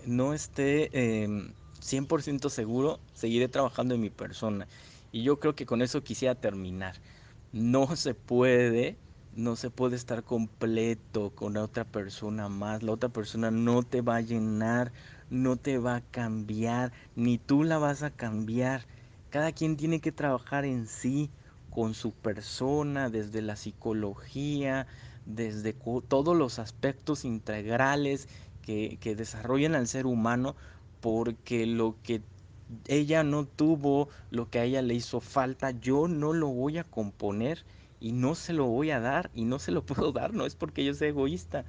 no 0.05 0.33
esté 0.33 0.89
eh, 0.91 1.53
100% 1.83 2.49
seguro, 2.49 2.99
seguiré 3.13 3.47
trabajando 3.47 3.95
en 3.95 4.01
mi 4.01 4.09
persona. 4.09 4.67
Y 5.11 5.23
yo 5.23 5.39
creo 5.39 5.55
que 5.55 5.65
con 5.65 5.81
eso 5.81 6.03
quisiera 6.03 6.35
terminar 6.35 6.95
no 7.53 7.95
se 7.95 8.15
puede, 8.15 8.97
no 9.35 9.55
se 9.55 9.69
puede 9.69 9.95
estar 9.95 10.23
completo 10.23 11.29
con 11.29 11.55
otra 11.55 11.85
persona 11.85 12.49
más. 12.49 12.81
La 12.81 12.91
otra 12.91 13.09
persona 13.09 13.51
no 13.51 13.83
te 13.83 14.01
va 14.01 14.17
a 14.17 14.21
llenar, 14.21 14.91
no 15.29 15.55
te 15.55 15.77
va 15.77 15.97
a 15.97 16.01
cambiar, 16.01 16.91
ni 17.15 17.37
tú 17.37 17.63
la 17.63 17.77
vas 17.77 18.01
a 18.01 18.09
cambiar. 18.09 18.85
Cada 19.29 19.51
quien 19.51 19.77
tiene 19.77 20.01
que 20.01 20.11
trabajar 20.11 20.65
en 20.65 20.87
sí, 20.87 21.29
con 21.69 21.93
su 21.93 22.11
persona, 22.11 23.09
desde 23.09 23.41
la 23.43 23.55
psicología, 23.55 24.87
desde 25.25 25.73
todos 25.73 26.35
los 26.35 26.59
aspectos 26.59 27.23
integrales 27.23 28.27
que, 28.63 28.97
que 28.99 29.15
desarrollan 29.15 29.75
al 29.75 29.87
ser 29.87 30.07
humano, 30.07 30.55
porque 31.03 31.65
lo 31.65 31.99
que 32.01 32.23
ella 32.87 33.23
no 33.25 33.45
tuvo 33.45 34.07
lo 34.29 34.49
que 34.49 34.59
a 34.59 34.63
ella 34.63 34.81
le 34.81 34.93
hizo 34.93 35.19
falta, 35.19 35.71
yo 35.71 36.07
no 36.07 36.31
lo 36.31 36.47
voy 36.47 36.77
a 36.77 36.85
componer 36.85 37.65
y 37.99 38.13
no 38.13 38.35
se 38.35 38.53
lo 38.53 38.67
voy 38.67 38.91
a 38.91 39.01
dar 39.01 39.29
y 39.33 39.43
no 39.43 39.59
se 39.59 39.73
lo 39.73 39.85
puedo 39.85 40.13
dar, 40.13 40.34
no 40.34 40.45
es 40.45 40.55
porque 40.55 40.86
yo 40.86 40.93
sea 40.93 41.09
egoísta, 41.09 41.65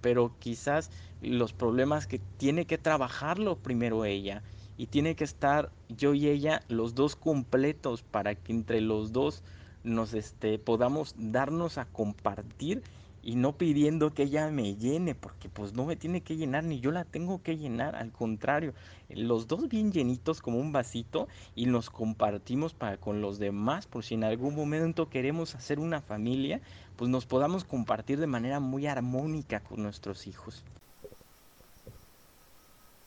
pero 0.00 0.38
quizás 0.38 0.92
los 1.20 1.52
problemas 1.52 2.06
que 2.06 2.20
tiene 2.20 2.64
que 2.68 2.78
trabajarlo 2.78 3.60
primero 3.60 4.04
ella 4.04 4.44
y 4.76 4.86
tiene 4.86 5.16
que 5.16 5.24
estar 5.24 5.72
yo 5.88 6.14
y 6.14 6.28
ella 6.28 6.62
los 6.68 6.94
dos 6.94 7.16
completos 7.16 8.04
para 8.04 8.36
que 8.36 8.52
entre 8.52 8.80
los 8.80 9.10
dos 9.10 9.42
nos 9.82 10.14
este 10.14 10.60
podamos 10.60 11.12
darnos 11.16 11.76
a 11.78 11.86
compartir 11.86 12.84
y 13.26 13.34
no 13.34 13.56
pidiendo 13.56 14.14
que 14.14 14.22
ella 14.22 14.48
me 14.50 14.76
llene, 14.76 15.16
porque 15.16 15.48
pues 15.48 15.72
no 15.72 15.84
me 15.84 15.96
tiene 15.96 16.20
que 16.20 16.36
llenar 16.36 16.62
ni 16.62 16.78
yo 16.78 16.92
la 16.92 17.02
tengo 17.04 17.42
que 17.42 17.58
llenar, 17.58 17.96
al 17.96 18.12
contrario, 18.12 18.72
los 19.08 19.48
dos 19.48 19.68
bien 19.68 19.90
llenitos 19.90 20.40
como 20.40 20.60
un 20.60 20.70
vasito 20.70 21.26
y 21.56 21.66
nos 21.66 21.90
compartimos 21.90 22.72
para 22.72 22.98
con 22.98 23.20
los 23.20 23.40
demás, 23.40 23.86
por 23.88 24.04
si 24.04 24.14
en 24.14 24.22
algún 24.22 24.54
momento 24.54 25.10
queremos 25.10 25.56
hacer 25.56 25.80
una 25.80 26.00
familia, 26.00 26.60
pues 26.94 27.10
nos 27.10 27.26
podamos 27.26 27.64
compartir 27.64 28.20
de 28.20 28.28
manera 28.28 28.60
muy 28.60 28.86
armónica 28.86 29.58
con 29.58 29.82
nuestros 29.82 30.28
hijos. 30.28 30.62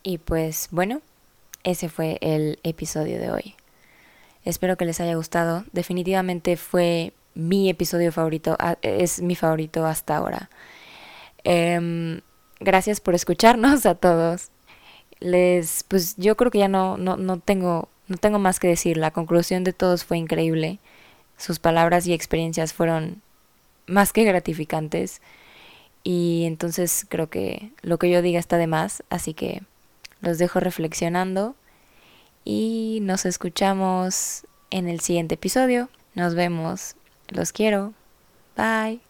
Y 0.04 0.18
pues 0.18 0.68
bueno, 0.72 1.02
ese 1.64 1.88
fue 1.88 2.18
el 2.20 2.60
episodio 2.64 3.22
de 3.22 3.32
hoy. 3.32 3.56
Espero 4.44 4.76
que 4.76 4.84
les 4.84 5.00
haya 5.00 5.16
gustado. 5.16 5.64
Definitivamente 5.72 6.58
fue 6.58 7.14
mi 7.36 7.70
episodio 7.70 8.12
favorito, 8.12 8.58
es 8.82 9.22
mi 9.22 9.36
favorito 9.36 9.86
hasta 9.86 10.18
ahora. 10.18 10.50
Em, 11.44 12.22
gracias 12.60 13.00
por 13.02 13.16
escucharnos 13.16 13.86
a 13.86 13.96
todos. 13.96 14.52
Les, 15.20 15.84
pues 15.84 16.16
yo 16.18 16.38
creo 16.38 16.52
que 16.52 16.60
ya 16.60 16.68
no, 16.68 16.98
no, 16.98 17.18
no 17.18 17.40
tengo, 17.40 17.90
no 18.08 18.18
tengo 18.18 18.40
más 18.40 18.60
que 18.60 18.68
decir. 18.68 18.98
La 18.98 19.12
conclusión 19.12 19.64
de 19.64 19.74
todos 19.74 20.06
fue 20.06 20.18
increíble. 20.18 20.80
Sus 21.38 21.60
palabras 21.60 22.08
y 22.08 22.14
experiencias 22.14 22.74
fueron 22.74 23.22
más 23.88 24.14
que 24.14 24.24
gratificantes. 24.24 25.22
Y 26.04 26.44
entonces 26.46 27.06
creo 27.08 27.30
que 27.30 27.72
lo 27.82 28.00
que 28.00 28.10
yo 28.10 28.22
diga 28.22 28.40
está 28.40 28.58
de 28.58 28.68
más. 28.68 29.04
Así 29.10 29.34
que 29.34 29.64
los 30.22 30.38
dejo 30.38 30.60
reflexionando. 30.60 31.56
Y 32.46 33.00
nos 33.02 33.26
escuchamos 33.26 34.46
en 34.70 34.88
el 34.88 35.02
siguiente 35.02 35.36
episodio. 35.36 35.90
Nos 36.16 36.36
vemos. 36.36 36.96
Los 37.30 37.52
quiero. 37.52 37.94
Bye. 38.56 39.09